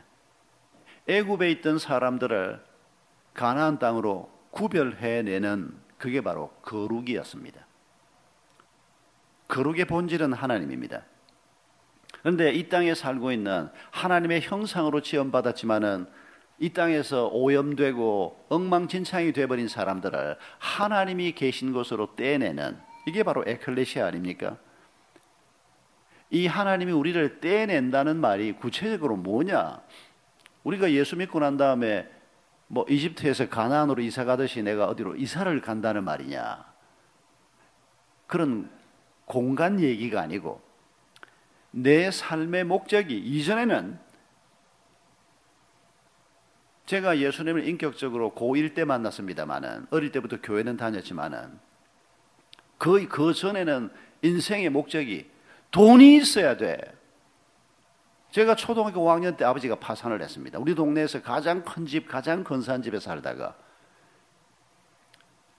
애굽에 1.07 1.51
있던 1.53 1.79
사람들을 1.79 2.63
가나안 3.35 3.79
땅으로 3.79 4.31
구별해내는 4.51 5.79
그게 5.97 6.21
바로 6.21 6.49
거룩이었습니다. 6.63 7.67
거룩의 9.49 9.85
본질은 9.87 10.33
하나님입니다. 10.33 11.03
그런데 12.23 12.53
이 12.53 12.69
땅에 12.69 12.95
살고 12.95 13.33
있는 13.33 13.69
하나님의 13.91 14.43
형상으로 14.43 15.01
지원받았지만은 15.01 16.07
이 16.59 16.71
땅에서 16.75 17.29
오염되고 17.29 18.47
엉망진창이 18.51 19.33
되어버린 19.33 19.69
사람들을 19.69 20.37
하나님이 20.59 21.33
계신 21.33 21.73
곳으로 21.73 22.15
떼내는 22.17 22.79
이게 23.07 23.23
바로 23.23 23.43
에클레시아 23.47 24.07
아닙니까? 24.07 24.59
이 26.29 26.47
하나님이 26.47 26.93
우리를 26.93 27.41
떼낸다는 27.41 28.17
말이 28.19 28.53
구체적으로 28.53 29.17
뭐냐? 29.17 29.81
우리가 30.63 30.93
예수 30.93 31.17
믿고 31.17 31.41
난 31.41 31.57
다음에 31.57 32.07
뭐 32.67 32.85
이집트에서 32.89 33.49
가나안으로 33.49 34.03
이사 34.03 34.25
가듯이 34.25 34.63
내가 34.63 34.87
어디로 34.87 35.17
이사를 35.17 35.61
간다는 35.63 36.05
말이냐. 36.05 36.65
그런 38.27 38.71
공간 39.25 39.81
얘기가 39.81 40.21
아니고 40.21 40.61
내 41.71 42.11
삶의 42.11 42.65
목적이 42.65 43.19
이전에는 43.19 43.99
제가 46.87 47.19
예수님을 47.19 47.69
인격적으로 47.69 48.33
고1 48.35 48.75
때 48.75 48.85
만났습니다만은 48.85 49.87
어릴 49.91 50.11
때부터 50.11 50.41
교회는 50.41 50.77
다녔지만은 50.77 51.59
그, 52.79 53.07
그 53.07 53.33
전에는 53.33 53.91
인생의 54.23 54.71
목적이 54.71 55.31
돈이 55.71 56.17
있어야 56.17 56.57
돼. 56.57 56.81
제가 58.31 58.57
초등학교 58.57 59.01
5학년 59.01 59.37
때 59.37 59.45
아버지가 59.45 59.77
파산을 59.77 60.23
했습니다. 60.23 60.59
우리 60.59 60.75
동네에서 60.75 61.23
가장 61.23 61.63
큰 61.63 61.87
집, 61.87 62.09
가장 62.09 62.43
근사한 62.43 62.83
집에 62.83 62.99
살다가 62.99 63.57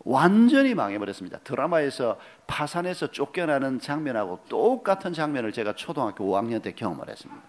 완전히 0.03 0.73
망해버렸습니다. 0.73 1.39
드라마에서 1.39 2.19
파산해서 2.47 3.11
쫓겨나는 3.11 3.79
장면하고 3.79 4.41
똑같은 4.49 5.13
장면을 5.13 5.51
제가 5.51 5.75
초등학교 5.75 6.25
5학년 6.25 6.61
때 6.61 6.73
경험을 6.73 7.09
했습니다. 7.09 7.41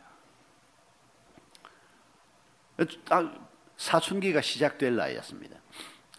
사춘기가 3.77 4.41
시작될 4.41 4.97
나이였습니다. 4.97 5.57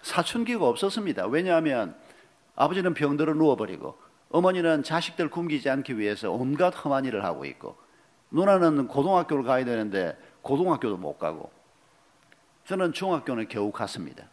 사춘기가 0.02 0.67
없었습니다. 0.67 1.28
왜냐하면 1.28 1.96
아버지는 2.56 2.93
병들어 2.93 3.34
누워버리고 3.34 3.98
어머니는 4.30 4.84
자식들 4.84 5.30
굶기지 5.30 5.69
않기 5.69 5.98
위해서 5.98 6.32
온갖 6.32 6.74
험한 6.84 7.06
일을 7.06 7.24
하고 7.24 7.46
있고 7.46 7.78
누나는 8.32 8.88
고등학교를 8.88 9.43
가야 9.43 9.63
되는데 9.63 10.17
고등학교도 10.41 10.98
못 10.98 11.19
가고 11.19 11.52
저는 12.65 12.93
중학교는 12.93 13.48
겨우 13.48 13.72
갔습니다. 13.72 14.26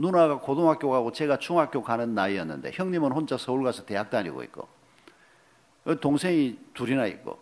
누나가 0.00 0.38
고등학교 0.38 0.90
가고 0.90 1.12
제가 1.12 1.38
중학교 1.38 1.82
가는 1.82 2.14
나이였는데 2.14 2.70
형님은 2.72 3.12
혼자 3.12 3.36
서울 3.36 3.62
가서 3.62 3.84
대학 3.84 4.08
다니고 4.08 4.42
있고 4.44 4.66
동생이 6.00 6.58
둘이나 6.72 7.06
있고 7.06 7.38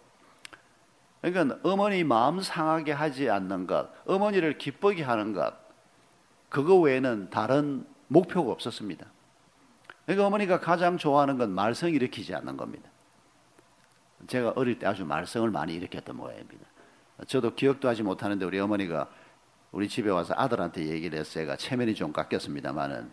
그러니까 1.23 1.59
어머니 1.63 2.03
마음 2.05 2.41
상하게 2.41 2.93
하지 2.93 3.31
않는 3.31 3.67
것, 3.67 3.91
어머니를 4.07 4.59
기쁘게 4.59 5.03
하는 5.03 5.33
것, 5.33 5.55
그거 6.49 6.77
외에는 6.77 7.31
다른 7.31 7.87
목표가 8.07 8.53
없었습니다. 8.53 9.07
그러니까 10.07 10.27
어머니가 10.27 10.61
가장 10.61 10.97
좋아하는 10.97 11.37
건 11.37 11.51
말썽 11.51 11.93
일으키지 11.93 12.35
않는 12.35 12.57
겁니다. 12.57 12.89
제가 14.27 14.53
어릴 14.57 14.79
때 14.79 14.87
아주 14.87 15.05
말썽을 15.05 15.51
많이 15.51 15.75
일으켰던 15.75 16.17
모양입니다. 16.17 16.67
저도 17.27 17.55
기억도 17.55 17.89
하지 17.89 18.03
못하는데 18.03 18.45
우리 18.45 18.59
어머니가 18.61 19.09
우리 19.73 19.89
집에 19.89 20.11
와서 20.11 20.35
아들한테 20.37 20.87
얘기를 20.87 21.19
했어요. 21.19 21.45
제가 21.45 21.57
체면이 21.57 21.95
좀 21.95 22.13
깎였습니다만은 22.13 23.11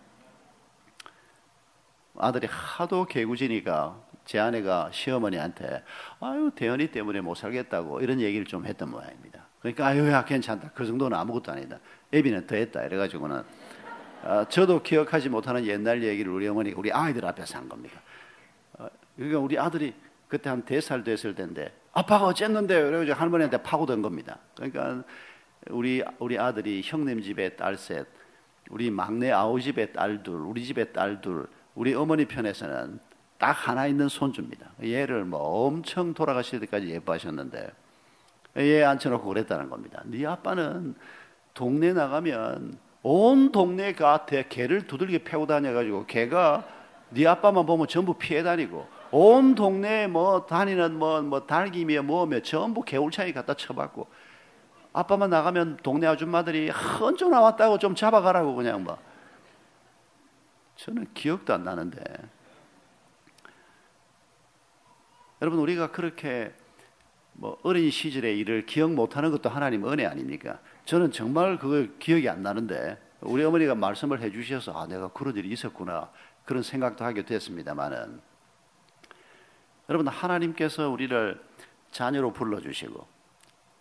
아들이 2.18 2.48
하도 2.50 3.06
개구지니까 3.06 4.02
제 4.24 4.40
아내가 4.40 4.90
시어머니한테 4.92 5.84
아유 6.20 6.52
대현이 6.56 6.92
때문에 6.92 7.22
못 7.22 7.36
살겠다고 7.36 8.02
이런 8.02 8.22
얘기를 8.22 8.46
좀 8.46 8.66
했던 8.66 8.90
모양입니다. 8.90 9.46
그러니까 9.60 9.88
아유야 9.88 10.26
괜찮다. 10.26 10.72
그 10.74 10.86
정도는 10.86 11.18
아무것도 11.18 11.52
아니다. 11.52 11.80
애비는 12.14 12.48
더 12.48 12.56
했다. 12.56 12.84
이래가지고는 12.84 13.44
어, 14.24 14.46
저도 14.50 14.82
기억하지 14.82 15.30
못하는 15.30 15.66
옛날 15.66 16.04
얘기를 16.04 16.32
우리 16.32 16.48
어머니 16.48 16.72
우리 16.72 16.92
아이들 16.92 17.26
앞에서 17.26 17.60
한 17.60 17.70
겁니다. 17.70 18.02
어, 18.74 18.88
그러니까 19.16 19.40
우리 19.40 19.60
아들이 19.60 19.94
그때 20.28 20.50
한 20.50 20.64
대살 20.64 21.04
됐을 21.04 21.36
텐데 21.36 21.72
아빠가 21.94 22.26
어쨌는데 22.26 22.82
그래가지고 22.82 23.20
할머니한테 23.20 23.62
파고든 23.62 24.02
겁니다. 24.02 24.40
그러니까 24.56 25.04
우리 25.70 26.04
우리 26.20 26.38
아들이 26.38 26.82
형님 26.84 27.22
집에 27.22 27.56
딸 27.56 27.78
셋, 27.78 28.06
우리 28.70 28.92
막내 28.92 29.32
아우 29.32 29.60
집에 29.60 29.92
딸 29.92 30.24
둘, 30.24 30.36
우리 30.42 30.64
집에 30.64 30.86
딸 30.86 31.22
둘, 31.22 31.48
우리 31.74 31.94
어머니 31.94 32.26
편에서는 32.26 33.00
딱 33.38 33.52
하나 33.52 33.88
있는 33.88 34.08
손주입니다. 34.08 34.72
얘를 34.84 35.26
뭐 35.26 35.68
엄청 35.68 36.14
돌아가실 36.14 36.60
때까지 36.62 36.90
예뻐하셨는데 36.90 37.70
얘 38.58 38.84
앉혀놓고 38.84 39.28
그랬다는 39.28 39.70
겁니다. 39.70 40.02
네 40.06 40.26
아빠는 40.26 40.96
동네 41.54 41.94
나가면 41.94 42.78
온 43.04 43.52
동네가 43.52 44.26
대 44.26 44.46
개를 44.48 44.88
두들겨 44.88 45.20
패고 45.24 45.46
다녀가지고 45.46 46.06
개가 46.06 46.66
네 47.10 47.28
아빠만 47.28 47.66
보면 47.66 47.88
전부 47.88 48.16
피해 48.16 48.42
다니고 48.42 48.88
온 49.12 49.56
동네에 49.56 50.08
뭐 50.08 50.46
다니는 50.46 50.98
뭐, 50.98 51.22
뭐 51.22 51.46
달기며 51.46 52.04
뭐며 52.04 52.40
전부 52.42 52.82
개울차이 52.82 53.34
갖다 53.34 53.54
쳐봤고 53.54 54.08
아빠만 54.96 55.30
나가면 55.30 55.78
동네 55.84 56.08
아줌마들이 56.08 56.70
헌조 56.70 57.28
나왔다고 57.28 57.80
좀 57.80 57.96
잡아가라고 57.96 58.56
그냥 58.56 58.86
뭐. 58.86 58.98
저는 60.78 61.08
기억도 61.14 61.54
안 61.54 61.66
나는데. 61.66 62.02
여러분 65.42 65.60
우리가 65.60 65.92
그렇게 65.92 66.54
뭐 67.34 67.60
어린 67.64 67.92
시절의 67.92 68.40
일을 68.40 68.66
기억 68.66 68.94
못하는 68.94 69.32
것도 69.32 69.50
하나님 69.50 69.86
은혜 69.86 70.06
아닙니까? 70.06 70.60
저는 70.86 71.12
정말 71.12 71.60
그걸 71.60 72.00
기억이 72.00 72.30
안 72.30 72.42
나는데 72.42 72.98
우리 73.20 73.44
어머니가 73.44 73.76
말씀을 73.76 74.22
해주셔서 74.22 74.72
아 74.80 74.88
내가 74.88 75.10
그런 75.10 75.36
일이 75.36 75.50
있었구나. 75.50 76.10
그런 76.46 76.64
생각도 76.64 77.04
하게 77.04 77.26
됐습니다만은 77.26 78.22
여러분 79.90 80.08
하나님께서 80.08 80.90
우리를 80.90 81.44
자녀로 81.92 82.32
불러주시고 82.32 83.15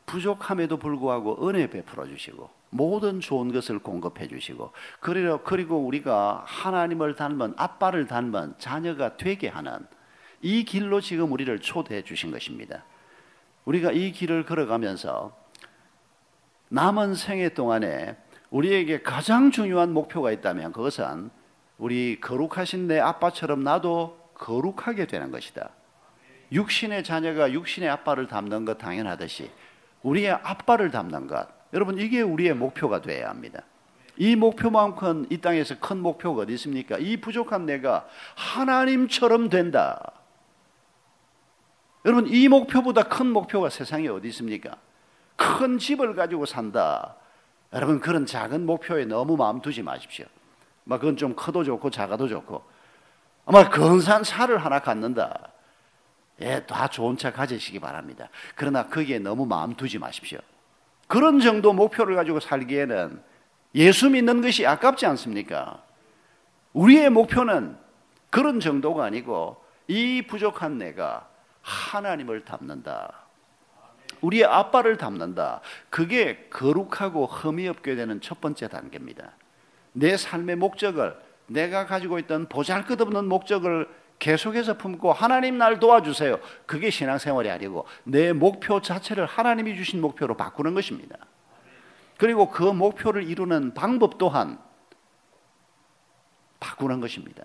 부족함에도 0.07 0.79
불구하고 0.79 1.49
은혜 1.49 1.69
베풀어 1.69 2.07
주시고 2.07 2.51
모든 2.71 3.21
좋은 3.21 3.53
것을 3.53 3.79
공급해 3.79 4.29
주시고 4.29 4.73
그리고 5.01 5.79
우리가 5.79 6.43
하나님을 6.47 7.15
닮은 7.15 7.55
아빠를 7.57 8.07
닮은 8.07 8.55
자녀가 8.59 9.17
되게 9.17 9.49
하는 9.49 9.87
이 10.43 10.65
길로 10.65 11.01
지금 11.01 11.33
우리를 11.33 11.59
초대해 11.61 12.03
주신 12.03 12.31
것입니다. 12.31 12.85
우리가 13.65 13.93
이 13.93 14.13
길을 14.13 14.45
걸어가면서 14.45 15.35
남은 16.69 17.15
생애 17.15 17.51
동안에 17.51 18.17
우리에게 18.51 19.03
가장 19.03 19.51
중요한 19.51 19.93
목표가 19.93 20.33
있다면 20.33 20.73
그것은 20.73 21.31
우리 21.79 22.21
거룩하신 22.21 22.89
내 22.89 23.01
아빠처럼 23.01 23.63
나도 23.63 24.19
거룩하게 24.35 25.07
되는 25.07 25.31
것이다. 25.31 25.71
육신의 26.53 27.05
자녀가 27.05 27.53
육신의 27.53 27.89
아빠를 27.89 28.27
닮는 28.27 28.65
것 28.65 28.79
당연하듯이 28.79 29.51
우리의 30.05 30.31
아빠를 30.31 30.93
닮는 30.93 31.27
것. 31.27 31.49
여러분 31.73 31.99
이게 31.99 32.23
우리의 32.23 32.55
목표가 32.55 33.01
되어야 33.01 33.29
합니다. 33.29 33.63
이 34.17 34.37
목표만큼 34.37 35.27
이 35.31 35.39
땅에서 35.39 35.81
큰 35.81 35.99
목표가 35.99 36.43
어디 36.43 36.53
있습니까? 36.55 36.99
이 36.99 37.17
부족한 37.17 37.67
내가 37.67 38.07
하나님처럼 38.37 39.49
된다. 39.49 40.13
여러분 42.05 42.29
이 42.29 42.47
목표보다 42.49 43.05
큰 43.05 43.27
목표가 43.27 43.71
세상에 43.71 44.07
어디 44.09 44.29
있습니까? 44.29 44.77
큰 45.37 45.79
집을 45.79 46.15
가지고 46.15 46.47
산다. 46.47 47.17
여러분 47.73 47.99
그런 47.99 48.25
작은 48.25 48.67
목표에 48.67 49.05
너무 49.07 49.37
마음 49.37 49.61
두지 49.61 49.83
마십시오. 49.83 50.27
막 50.85 51.01
그건 51.01 51.17
좀 51.17 51.35
커도 51.35 51.65
좋고 51.65 51.91
작아도 51.91 52.29
좋고 52.29 52.63
아마 53.47 53.69
근사한 53.69 54.23
차를 54.23 54.59
하나 54.59 54.79
갖는다. 54.79 55.51
예, 56.41 56.65
다 56.67 56.89
좋은 56.89 57.17
차 57.17 57.33
가지시기 57.33 57.79
바랍니다. 57.79 58.29
그러나 58.55 58.87
거기에 58.87 59.19
너무 59.19 59.47
마음 59.47 59.75
두지 59.75 59.99
마십시오. 59.99 60.39
그런 61.07 61.41
정도 61.41 61.73
목표를 61.73 62.17
가지고 62.17 62.41
살기에는 62.41 63.23
예수 63.75 64.11
믿는 64.11 64.41
것이 64.41 64.67
아깝지 64.67 65.07
않습니까? 65.07 65.83
우리의 66.73 67.11
목표는 67.11 67.77
그런 68.31 68.59
정도가 68.59 69.05
아니고 69.05 69.63
이 69.87 70.23
부족한 70.27 70.79
내가 70.79 71.29
하나님을 71.63 72.45
닮는다. 72.45 73.13
우리의 74.21 74.45
아빠를 74.45 74.97
닮는다. 74.97 75.61
그게 75.91 76.49
거룩하고 76.51 77.27
흠이 77.27 77.69
없게 77.69 77.95
되는 77.95 78.21
첫 78.21 78.41
번째 78.41 78.69
단계입니다. 78.69 79.33
내 79.93 80.17
삶의 80.17 80.57
목적을 80.57 81.17
내가 81.47 81.87
가지고 81.87 82.19
있던 82.21 82.49
보잘 82.49 82.87
것 82.87 83.01
없는 83.01 83.27
목적을 83.27 83.89
계속해서 84.19 84.77
품고 84.79 85.13
하나님 85.13 85.59
날 85.59 85.79
도와주세요. 85.79 86.39
그게 86.67 86.91
신앙생활이 86.91 87.51
아니고 87.51 87.87
내 88.05 88.33
목표 88.33 88.81
자체를 88.81 89.27
하나님이 89.27 89.77
주신 89.77 90.01
목표로 90.01 90.37
바꾸는 90.37 90.75
것입니다. 90.75 91.17
그리고 92.17 92.49
그 92.51 92.63
목표를 92.63 93.25
이루는 93.25 93.75
방법 93.75 94.19
또한 94.19 94.59
바꾸는 96.61 97.01
것입니다. 97.01 97.45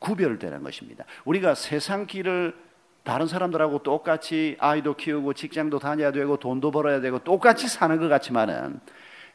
구별되는 0.00 0.62
것입니다. 0.62 1.04
우리가 1.24 1.54
세상 1.54 2.06
길을 2.06 2.54
다른 3.02 3.26
사람들하고 3.26 3.82
똑같이 3.82 4.56
아이도 4.60 4.94
키우고 4.96 5.32
직장도 5.34 5.78
다녀야 5.78 6.12
되고 6.12 6.36
돈도 6.36 6.70
벌어야 6.70 7.00
되고 7.00 7.18
똑같이 7.20 7.68
사는 7.68 7.98
것 7.98 8.08
같지만은 8.08 8.80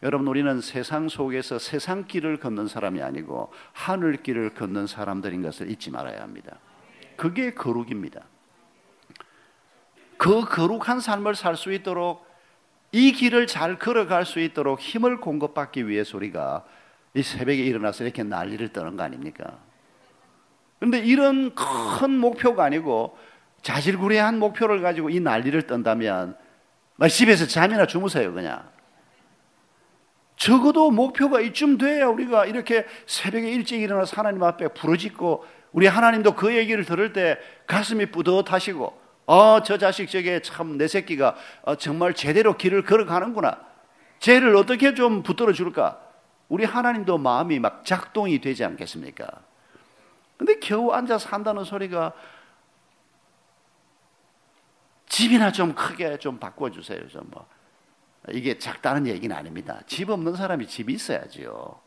여러분 0.03 0.27
우리는 0.27 0.61
세상 0.61 1.09
속에서 1.09 1.57
세상 1.59 2.05
길을 2.05 2.37
걷는 2.37 2.67
사람이 2.67 3.01
아니고 3.01 3.51
하늘 3.73 4.17
길을 4.17 4.53
걷는 4.53 4.87
사람들인 4.87 5.41
것을 5.41 5.69
잊지 5.69 5.91
말아야 5.91 6.21
합니다. 6.21 6.57
그게 7.15 7.53
거룩입니다. 7.53 8.21
그 10.17 10.45
거룩한 10.45 10.99
삶을 10.99 11.35
살 11.35 11.55
수 11.55 11.71
있도록 11.71 12.25
이 12.91 13.11
길을 13.11 13.47
잘 13.47 13.77
걸어갈 13.77 14.25
수 14.25 14.39
있도록 14.39 14.79
힘을 14.79 15.19
공급받기 15.19 15.87
위해서 15.87 16.17
우리가 16.17 16.63
이 17.13 17.23
새벽에 17.23 17.57
일어나서 17.57 18.03
이렇게 18.03 18.23
난리를 18.23 18.69
떠는 18.69 18.95
거 18.95 19.03
아닙니까? 19.03 19.57
그런데 20.79 20.99
이런 20.99 21.53
큰 21.55 22.11
목표가 22.17 22.63
아니고 22.65 23.17
자질구레한 23.61 24.37
목표를 24.39 24.81
가지고 24.81 25.09
이 25.09 25.19
난리를 25.19 25.59
떤다면 25.63 26.37
집에서 27.09 27.47
잠이나 27.47 27.85
주무세요 27.85 28.33
그냥. 28.33 28.74
적어도 30.35 30.91
목표가 30.91 31.39
이쯤 31.39 31.77
돼야 31.77 32.07
우리가 32.07 32.45
이렇게 32.45 32.85
새벽에 33.05 33.49
일찍 33.49 33.81
일어나서 33.81 34.17
하나님 34.17 34.43
앞에 34.43 34.69
부르짖고 34.69 35.45
우리 35.71 35.87
하나님도 35.87 36.35
그 36.35 36.55
얘기를 36.55 36.85
들을 36.85 37.13
때 37.13 37.37
가슴이 37.67 38.07
뿌듯하시고 38.11 39.01
어, 39.27 39.63
저 39.63 39.77
자식 39.77 40.09
저게 40.09 40.41
참 40.41 40.77
내 40.77 40.87
새끼가 40.87 41.35
어, 41.63 41.75
정말 41.75 42.13
제대로 42.13 42.57
길을 42.57 42.83
걸어가는구나. 42.83 43.59
쟤를 44.19 44.55
어떻게 44.55 44.93
좀 44.93 45.23
붙들어 45.23 45.51
줄까? 45.53 45.99
우리 46.47 46.63
하나님도 46.63 47.17
마음이 47.17 47.59
막 47.59 47.83
작동이 47.85 48.39
되지 48.39 48.63
않겠습니까? 48.63 49.27
근데 50.37 50.59
겨우 50.59 50.91
앉아서 50.91 51.29
한다는 51.29 51.63
소리가 51.63 52.13
집이나 55.07 55.51
좀 55.51 55.73
크게 55.73 56.17
좀 56.17 56.39
바꿔주세요. 56.39 57.07
좀 57.07 57.23
뭐. 57.31 57.47
이게 58.31 58.57
작다는 58.57 59.07
얘기는 59.07 59.35
아닙니다. 59.35 59.81
집 59.87 60.09
없는 60.09 60.35
사람이 60.35 60.67
집이 60.67 60.93
있어야지요. 60.93 61.79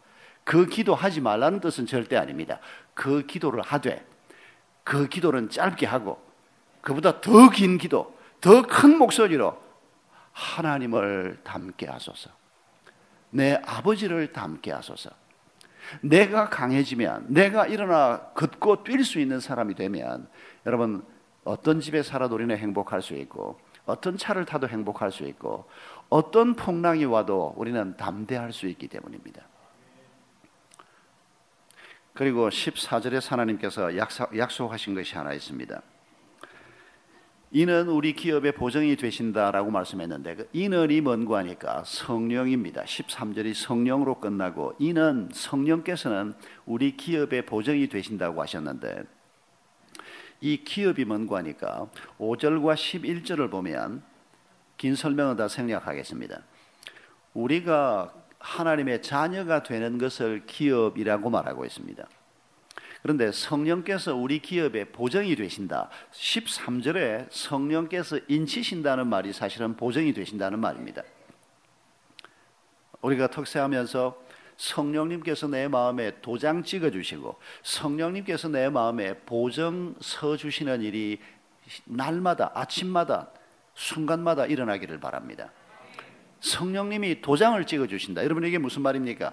그 0.44 0.66
기도하지 0.66 1.20
말라는 1.20 1.60
뜻은 1.60 1.86
절대 1.86 2.16
아닙니다. 2.16 2.60
그 2.94 3.26
기도를 3.26 3.62
하되 3.62 4.04
그 4.84 5.08
기도는 5.08 5.50
짧게 5.50 5.86
하고 5.86 6.22
그보다 6.80 7.20
더 7.20 7.50
긴 7.50 7.76
기도, 7.76 8.16
더 8.40 8.62
큰 8.62 8.96
목소리로 8.98 9.60
하나님을 10.32 11.40
닮게 11.44 11.86
하소서. 11.86 12.30
내 13.30 13.60
아버지를 13.66 14.32
닮게 14.32 14.72
하소서. 14.72 15.10
내가 16.00 16.48
강해지면, 16.48 17.26
내가 17.28 17.66
일어나 17.66 18.20
걷고 18.34 18.84
뛸 18.84 19.04
수 19.04 19.18
있는 19.18 19.40
사람이 19.40 19.74
되면, 19.74 20.28
여러분, 20.64 21.04
어떤 21.44 21.80
집에 21.80 22.02
살아도 22.02 22.36
우리는 22.36 22.56
행복할 22.56 23.02
수 23.02 23.14
있고, 23.14 23.60
어떤 23.88 24.16
차를 24.16 24.44
타도 24.44 24.68
행복할 24.68 25.10
수 25.10 25.24
있고, 25.24 25.68
어떤 26.08 26.54
풍랑이 26.54 27.04
와도 27.04 27.54
우리는 27.56 27.96
담대할 27.96 28.52
수 28.52 28.66
있기 28.68 28.88
때문입니다. 28.88 29.42
그리고 32.14 32.48
14절에 32.48 33.28
하나님께서 33.28 33.96
약속하신 34.36 34.94
것이 34.94 35.16
하나 35.16 35.32
있습니다. 35.32 35.80
이는 37.50 37.88
우리 37.88 38.12
기업의 38.12 38.52
보정이 38.52 38.96
되신다라고 38.96 39.70
말씀했는데 39.70 40.34
그 40.34 40.48
이는이 40.52 41.00
뭔고 41.00 41.36
하니까 41.36 41.82
성령입니다. 41.86 42.82
13절이 42.82 43.54
성령으로 43.54 44.20
끝나고 44.20 44.74
이는 44.78 45.30
성령께서는 45.32 46.34
우리 46.66 46.96
기업의 46.96 47.46
보정이 47.46 47.88
되신다고 47.88 48.42
하셨는데 48.42 49.04
이 50.40 50.62
기업이 50.64 51.04
뭔고 51.04 51.36
하니까 51.36 51.88
5절과 52.18 52.74
11절을 52.74 53.50
보면 53.50 54.02
긴 54.76 54.94
설명을 54.94 55.36
다 55.36 55.48
생략하겠습니다. 55.48 56.42
우리가 57.34 58.14
하나님의 58.38 59.02
자녀가 59.02 59.62
되는 59.62 59.98
것을 59.98 60.46
기업이라고 60.46 61.30
말하고 61.30 61.64
있습니다. 61.64 62.06
그런데 63.02 63.30
성령께서 63.32 64.14
우리 64.14 64.40
기업에 64.40 64.84
보정이 64.84 65.34
되신다. 65.36 65.88
13절에 66.12 67.28
성령께서 67.30 68.18
인치신다는 68.28 69.06
말이 69.06 69.32
사실은 69.32 69.76
보정이 69.76 70.12
되신다는 70.12 70.58
말입니다. 70.58 71.02
우리가 73.00 73.28
특세하면서 73.28 74.27
성령님께서 74.58 75.46
내 75.46 75.68
마음에 75.68 76.20
도장 76.20 76.62
찍어 76.62 76.90
주시고 76.90 77.36
성령님께서 77.62 78.48
내 78.48 78.68
마음에 78.68 79.14
보정 79.20 79.94
서 80.00 80.36
주시는 80.36 80.82
일이 80.82 81.18
날마다 81.84 82.50
아침마다 82.54 83.30
순간마다 83.74 84.46
일어나기를 84.46 84.98
바랍니다. 84.98 85.52
성령님이 86.40 87.20
도장을 87.20 87.64
찍어 87.64 87.86
주신다. 87.86 88.24
여러분 88.24 88.44
이게 88.44 88.58
무슨 88.58 88.82
말입니까? 88.82 89.32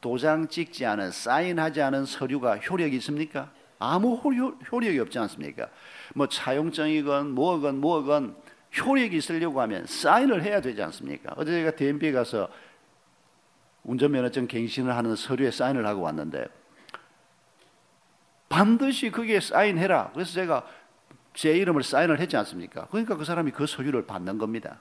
도장 0.00 0.48
찍지 0.48 0.86
않은 0.86 1.10
사인하지 1.10 1.82
않은 1.82 2.06
서류가 2.06 2.58
효력이 2.58 2.96
있습니까? 2.96 3.50
아무 3.78 4.16
효력이 4.16 4.98
없지 5.00 5.18
않습니까? 5.18 5.68
뭐 6.14 6.28
차용증이건 6.28 7.32
뭐건 7.32 7.78
뭐건 7.80 8.36
효력이 8.78 9.16
있으려고 9.18 9.60
하면 9.62 9.84
사인을 9.86 10.42
해야 10.42 10.60
되지 10.62 10.82
않습니까? 10.82 11.34
어제 11.36 11.52
제가 11.52 11.72
DMB에 11.72 12.12
가서 12.12 12.48
운전면허증 13.86 14.48
갱신을 14.48 14.94
하는 14.94 15.16
서류에 15.16 15.50
사인을 15.50 15.86
하고 15.86 16.02
왔는데 16.02 16.46
반드시 18.48 19.10
그게 19.10 19.40
사인해라. 19.40 20.10
그래서 20.12 20.32
제가 20.32 20.66
제 21.34 21.56
이름을 21.56 21.82
사인을 21.82 22.20
했지 22.20 22.36
않습니까? 22.36 22.86
그러니까 22.90 23.16
그 23.16 23.24
사람이 23.24 23.52
그 23.52 23.66
서류를 23.66 24.06
받는 24.06 24.38
겁니다. 24.38 24.80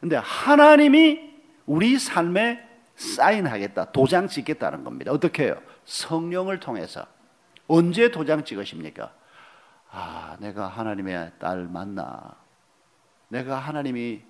근데 0.00 0.16
하나님이 0.16 1.34
우리 1.66 1.98
삶에 1.98 2.68
사인하겠다, 2.96 3.92
도장 3.92 4.28
찍겠다는 4.28 4.84
겁니다. 4.84 5.12
어떻게 5.12 5.44
해요? 5.44 5.60
성령을 5.84 6.60
통해서. 6.60 7.06
언제 7.66 8.10
도장 8.10 8.44
찍으십니까? 8.44 9.12
아, 9.90 10.36
내가 10.40 10.68
하나님의 10.68 11.32
딸 11.38 11.66
맞나? 11.66 12.36
내가 13.28 13.58
하나님이 13.58 14.22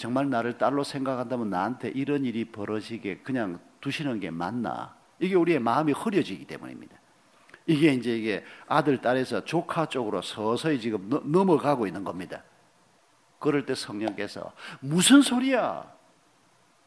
정말 0.00 0.30
나를 0.30 0.56
딸로 0.56 0.82
생각한다면 0.82 1.50
나한테 1.50 1.90
이런 1.90 2.24
일이 2.24 2.46
벌어지게 2.46 3.18
그냥 3.18 3.60
두시는 3.82 4.18
게 4.18 4.30
맞나? 4.30 4.96
이게 5.18 5.34
우리의 5.34 5.58
마음이 5.58 5.92
흐려지기 5.92 6.46
때문입니다. 6.46 6.96
이게 7.66 7.92
이제 7.92 8.16
이게 8.16 8.42
아들, 8.66 9.02
딸에서 9.02 9.44
조카 9.44 9.84
쪽으로 9.84 10.22
서서히 10.22 10.80
지금 10.80 11.10
넘어가고 11.30 11.86
있는 11.86 12.02
겁니다. 12.02 12.42
그럴 13.38 13.66
때 13.66 13.74
성령께서 13.74 14.54
무슨 14.80 15.20
소리야? 15.20 15.84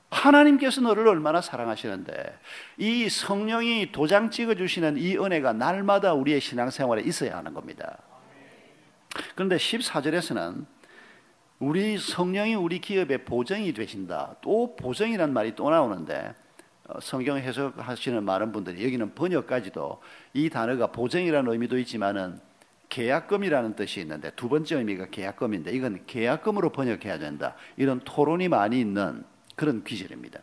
하나님께서 0.10 0.82
너를 0.82 1.08
얼마나 1.08 1.40
사랑하시는데 1.40 2.40
이 2.78 3.10
성령이 3.10 3.92
도장 3.92 4.32
찍어 4.32 4.56
주시는 4.56 4.98
이 4.98 5.18
은혜가 5.18 5.54
날마다 5.54 6.16
우리의 6.16 6.42
신앙생활에 6.42 7.04
있어야 7.04 7.38
하는 7.38 7.54
겁니다. 7.54 8.00
그런데 9.36 9.58
14절에서는 9.58 10.66
우리 11.64 11.98
성령이 11.98 12.56
우리 12.56 12.80
기업의 12.80 13.24
보정이 13.24 13.72
되신다. 13.72 14.36
또 14.42 14.76
보정이란 14.76 15.32
말이 15.32 15.56
또 15.56 15.70
나오는데 15.70 16.36
어, 16.90 17.00
성경 17.00 17.38
해석하시는 17.38 18.22
많은 18.22 18.52
분들이 18.52 18.84
여기는 18.84 19.16
번역까지도 19.16 20.02
이 20.34 20.50
단어가 20.50 20.88
보정이라는 20.88 21.50
의미도 21.50 21.78
있지만은 21.80 22.38
계약금이라는 22.90 23.78
뜻이 23.78 24.02
있는데 24.02 24.32
두 24.36 24.50
번째 24.50 24.76
의미가 24.76 25.06
계약금인데 25.06 25.72
이건 25.72 26.04
계약금으로 26.06 26.72
번역해야 26.74 27.18
된다. 27.18 27.56
이런 27.78 28.02
토론이 28.02 28.50
많이 28.50 28.82
있는 28.82 29.24
그런 29.56 29.86
귀절입니다. 29.86 30.42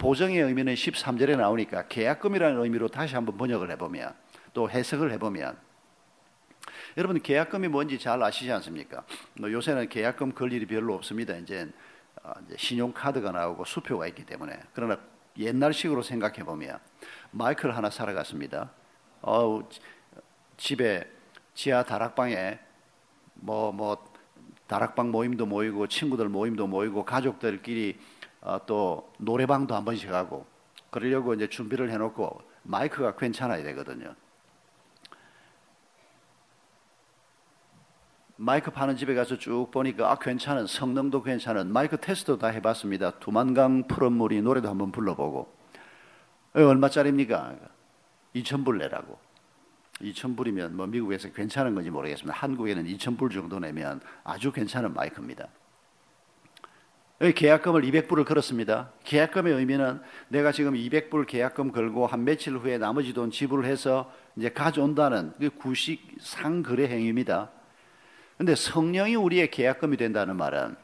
보정의 0.00 0.40
의미는 0.40 0.74
13절에 0.74 1.36
나오니까 1.36 1.86
계약금이라는 1.86 2.60
의미로 2.60 2.88
다시 2.88 3.14
한번 3.14 3.36
번역을 3.36 3.70
해보면 3.70 4.12
또 4.52 4.68
해석을 4.68 5.12
해보면 5.12 5.56
여러분 6.96 7.20
계약금이 7.20 7.68
뭔지 7.68 7.98
잘 7.98 8.22
아시지 8.22 8.50
않습니까? 8.52 9.04
뭐 9.40 9.50
요새는 9.50 9.88
계약금 9.88 10.32
걸 10.32 10.52
일이 10.52 10.64
별로 10.64 10.94
없습니다. 10.94 11.34
이제, 11.36 11.68
어, 12.22 12.32
신용카드가 12.56 13.32
나오고 13.32 13.64
수표가 13.64 14.06
있기 14.08 14.24
때문에 14.24 14.60
그러나 14.72 14.98
옛날식으로 15.36 16.02
생각해 16.02 16.44
보면 16.44 16.78
마이크를 17.32 17.76
하나 17.76 17.90
사러 17.90 18.14
갔습니다. 18.14 18.70
어, 19.22 19.68
집에 20.56 21.10
지하 21.54 21.82
다락방에 21.82 22.60
뭐뭐 23.34 23.72
뭐 23.72 24.14
다락방 24.68 25.10
모임도 25.10 25.46
모이고 25.46 25.88
친구들 25.88 26.28
모임도 26.28 26.68
모이고 26.68 27.04
가족들끼리 27.04 27.98
어, 28.40 28.64
또 28.66 29.12
노래방도 29.18 29.74
한 29.74 29.84
번씩 29.84 30.12
하고 30.12 30.46
그러려고 30.90 31.34
이제 31.34 31.48
준비를 31.48 31.90
해놓고 31.90 32.40
마이크가 32.62 33.16
괜찮아야 33.16 33.64
되거든요. 33.64 34.14
마이크 38.36 38.70
파는 38.70 38.96
집에 38.96 39.14
가서 39.14 39.38
쭉 39.38 39.70
보니까 39.70 40.10
아 40.10 40.18
괜찮은 40.18 40.66
성능도 40.66 41.22
괜찮은 41.22 41.72
마이크 41.72 41.96
테스트 41.96 42.36
다 42.36 42.48
해봤습니다. 42.48 43.12
두만강 43.20 43.86
푸른 43.86 44.12
물이 44.12 44.42
노래도 44.42 44.68
한번 44.68 44.90
불러보고 44.90 45.52
어, 46.54 46.60
얼마짜리입니까? 46.60 47.54
2천불 48.34 48.78
내라고. 48.78 49.18
2천불이면 50.00 50.72
뭐 50.72 50.86
미국에서 50.88 51.30
괜찮은 51.30 51.76
건지 51.76 51.90
모르겠습니다. 51.90 52.36
한국에는 52.36 52.84
2천불 52.84 53.32
정도 53.32 53.60
내면 53.60 54.00
아주 54.24 54.50
괜찮은 54.50 54.92
마이크입니다. 54.92 55.46
계약금을 57.20 57.82
200불을 57.82 58.26
걸었습니다. 58.26 58.90
계약금의 59.04 59.54
의미는 59.54 60.00
내가 60.28 60.50
지금 60.50 60.74
200불 60.74 61.28
계약금 61.28 61.70
걸고 61.70 62.08
한 62.08 62.24
며칠 62.24 62.56
후에 62.56 62.78
나머지 62.78 63.14
돈 63.14 63.30
지불해서 63.30 64.12
이제 64.36 64.48
가져온다는 64.48 65.32
그 65.38 65.50
구식 65.50 66.16
상거래 66.18 66.88
행위입니다. 66.88 67.50
근데 68.36 68.54
성령이 68.54 69.14
우리의 69.16 69.50
계약금이 69.50 69.96
된다는 69.96 70.36
말은 70.36 70.76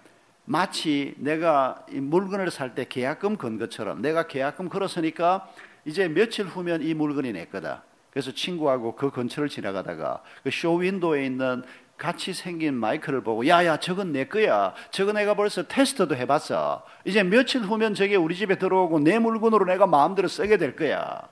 마치 0.44 1.14
내가 1.18 1.84
물건을 1.90 2.51
살 2.51 2.74
때 2.74 2.86
계약금 2.88 3.36
건 3.36 3.59
것처럼 3.59 4.03
내가 4.03 4.26
계약금 4.26 4.68
걸었으니까 4.68 5.48
이제 5.84 6.09
며칠 6.09 6.46
후면 6.46 6.82
이 6.82 6.94
물건이 6.94 7.32
내 7.32 7.46
거다. 7.46 7.84
그래서 8.11 8.32
친구하고 8.32 8.96
그 8.96 9.11
근처를 9.11 9.48
지나가다가 9.48 10.22
그 10.42 10.51
쇼윈도에 10.51 11.24
있는 11.24 11.62
같이 11.96 12.32
생긴 12.32 12.74
마이크를 12.74 13.22
보고 13.22 13.46
야야 13.46 13.78
저건 13.78 14.12
내 14.12 14.24
거야. 14.26 14.74
저거 14.90 15.12
내가 15.12 15.34
벌써 15.34 15.68
테스트도 15.68 16.16
해봤어. 16.16 16.84
이제 17.05 17.22
며칠 17.22 17.61
후면 17.61 17.94
저게 17.94 18.16
우리 18.16 18.34
집에 18.34 18.57
들어오고 18.57 19.01
내 19.01 19.18
물건으로 19.18 19.66
내가 19.66 19.86
마음대로 19.86 20.26
쓰게 20.26 20.57
될 20.57 20.74
거야. 20.76 21.28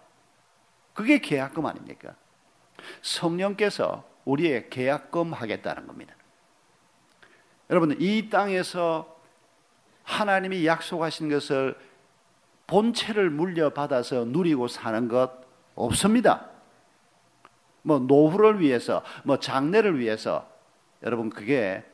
그게 0.93 1.21
계약금 1.21 1.64
아닙니까? 1.64 2.14
성령께서 3.03 4.05
우리의 4.29 4.68
계약금 4.68 5.33
하겠다는 5.33 5.87
겁니다. 5.87 6.14
여러분 7.70 7.97
이 7.99 8.29
땅에서 8.29 9.16
하나님이 10.03 10.66
약속하신 10.66 11.29
것을 11.31 11.76
본체를 12.66 13.31
물려받아서 13.31 14.26
누리고 14.26 14.68
사는 14.68 15.09
것 15.09 15.31
없습니다. 15.74 16.51
뭐 17.83 17.99
노후를 17.99 18.61
위해서, 18.61 19.03
뭐 19.24 19.39
장래를 19.39 19.99
위해서 19.99 20.47
여러분 21.03 21.31
그게 21.31 21.85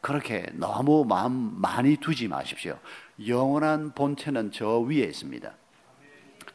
그렇게 0.00 0.46
너무 0.54 1.04
마음 1.04 1.60
많이 1.60 1.96
두지 1.96 2.26
마십시오. 2.26 2.78
영원한 3.24 3.92
본체는 3.92 4.50
저 4.50 4.78
위에 4.78 5.04
있습니다. 5.04 5.52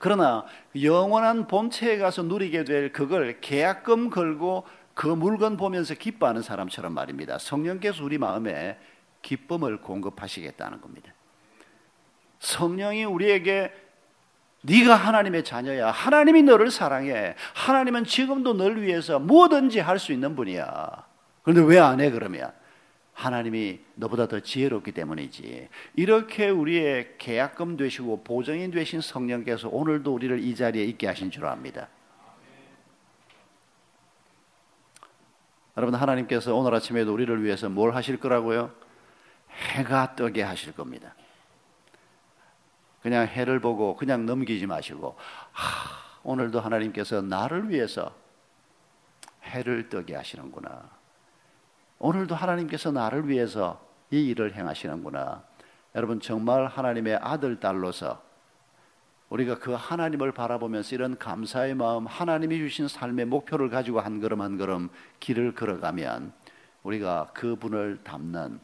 그러나 0.06 0.45
영원한 0.80 1.47
본체에 1.47 1.97
가서 1.97 2.22
누리게 2.22 2.64
될 2.64 2.91
그걸 2.91 3.41
계약금 3.41 4.12
걸고 4.12 4.64
그 4.93 5.08
물건 5.08 5.58
보면서 5.58 5.95
기뻐하는 5.95 6.43
사람처럼 6.43 6.93
말입니다. 6.93 7.39
성령께서 7.39 8.03
우리 8.03 8.20
마음에 8.20 8.78
기쁨을 9.24 9.82
공급하시겠다는 9.82 10.80
겁니다. 10.80 11.12
성령이 12.38 13.03
우리에게 13.06 13.74
네가 14.62 14.93
하나님의 14.93 15.43
자녀야. 15.43 15.89
하나님이 15.89 16.43
너를 16.43 16.70
사랑해. 16.70 17.34
하나님은 17.56 18.03
지금도 18.03 18.53
널 18.53 18.80
위해서 18.80 19.18
뭐든지 19.18 19.80
할 19.80 19.97
수 19.97 20.12
있는 20.14 20.36
분이야. 20.36 21.03
그런데 21.41 21.64
왜 21.64 21.80
안 21.80 21.99
해 21.99 22.12
그러면? 22.12 22.51
하나님이 23.16 23.80
너보다 23.95 24.28
더 24.28 24.41
지혜롭기 24.41 24.91
때문이지. 24.91 25.70
이렇게 25.95 26.49
우리의 26.49 27.16
계약금 27.18 27.78
되시고 27.78 28.24
보정인 28.24 28.72
되신 28.72 28.99
성령께서 28.99 29.70
오늘도 29.70 30.13
우리를 30.13 30.38
이 30.39 30.53
자리에 30.53 30.84
있게 30.84 31.07
하신 31.07 31.32
줄 31.32 31.45
압니다. 31.45 31.88
여러분 35.78 35.95
하나님께서 35.95 36.53
오늘 36.55 36.74
아침에도 36.74 37.13
우리를 37.13 37.43
위해서 37.43 37.70
뭘 37.70 37.95
하실 37.95 38.20
거라고요? 38.20 38.72
해가 39.49 40.16
뜨게 40.16 40.43
하실 40.43 40.74
겁니다. 40.74 41.16
그냥 43.01 43.28
해를 43.28 43.59
보고 43.59 43.95
그냥 43.95 44.26
넘기지 44.26 44.66
마시고 44.66 45.16
하, 45.51 46.20
오늘도 46.24 46.59
하나님께서 46.59 47.22
나를 47.22 47.70
위해서 47.70 48.13
해를 49.43 49.88
뜨게 49.88 50.16
하시는구나. 50.16 50.94
오늘도 51.99 52.35
하나님께서 52.35 52.91
나를 52.91 53.29
위해서 53.29 53.83
이 54.11 54.27
일을 54.29 54.55
행하시는구나. 54.55 55.43
여러분 55.95 56.19
정말 56.19 56.67
하나님의 56.67 57.15
아들 57.21 57.59
딸로서 57.59 58.21
우리가 59.29 59.59
그 59.59 59.71
하나님을 59.73 60.31
바라보면서 60.33 60.95
이런 60.95 61.17
감사의 61.17 61.73
마음, 61.75 62.05
하나님이 62.05 62.57
주신 62.59 62.87
삶의 62.87 63.25
목표를 63.25 63.69
가지고 63.69 63.99
한 63.99 64.19
걸음 64.19 64.41
한 64.41 64.57
걸음 64.57 64.89
길을 65.19 65.55
걸어가면 65.55 66.33
우리가 66.83 67.31
그분을 67.33 68.03
닮는 68.03 68.59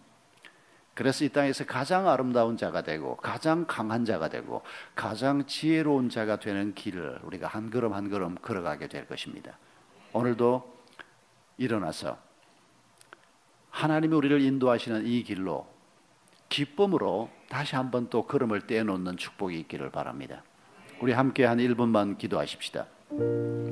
그래서 0.94 1.26
이 1.26 1.30
땅에서 1.30 1.66
가장 1.66 2.08
아름다운 2.08 2.58
자가 2.58 2.84
되고 2.84 3.16
가장 3.16 3.66
강한 3.66 4.06
자가 4.06 4.30
되고 4.30 4.62
가장 4.94 5.46
지혜로운 5.46 6.10
자가 6.10 6.38
되는 6.38 6.76
길을 6.76 7.22
우리가 7.24 7.48
한 7.48 7.72
걸음 7.72 7.94
한 7.94 8.10
걸음 8.10 8.36
걸어가게 8.36 8.88
될 8.88 9.08
것입니다. 9.08 9.58
오늘도 10.14 10.78
일어나서 11.58 12.18
하나님이 13.72 14.16
우리를 14.16 14.42
인도하시는 14.42 15.08
이 15.08 15.24
길로 15.24 15.66
기쁨으로 16.50 17.30
다시 17.50 17.76
한번 17.76 18.10
또 18.10 18.28
걸음을 18.28 18.68
떼놓는 18.68 19.18
축복이 19.18 19.58
있기를 19.62 19.90
바랍니다. 19.90 20.44
우리 21.02 21.14
함께 21.14 21.46
한 21.46 21.58
1분만 21.58 22.18
기도하십시다. 22.18 22.86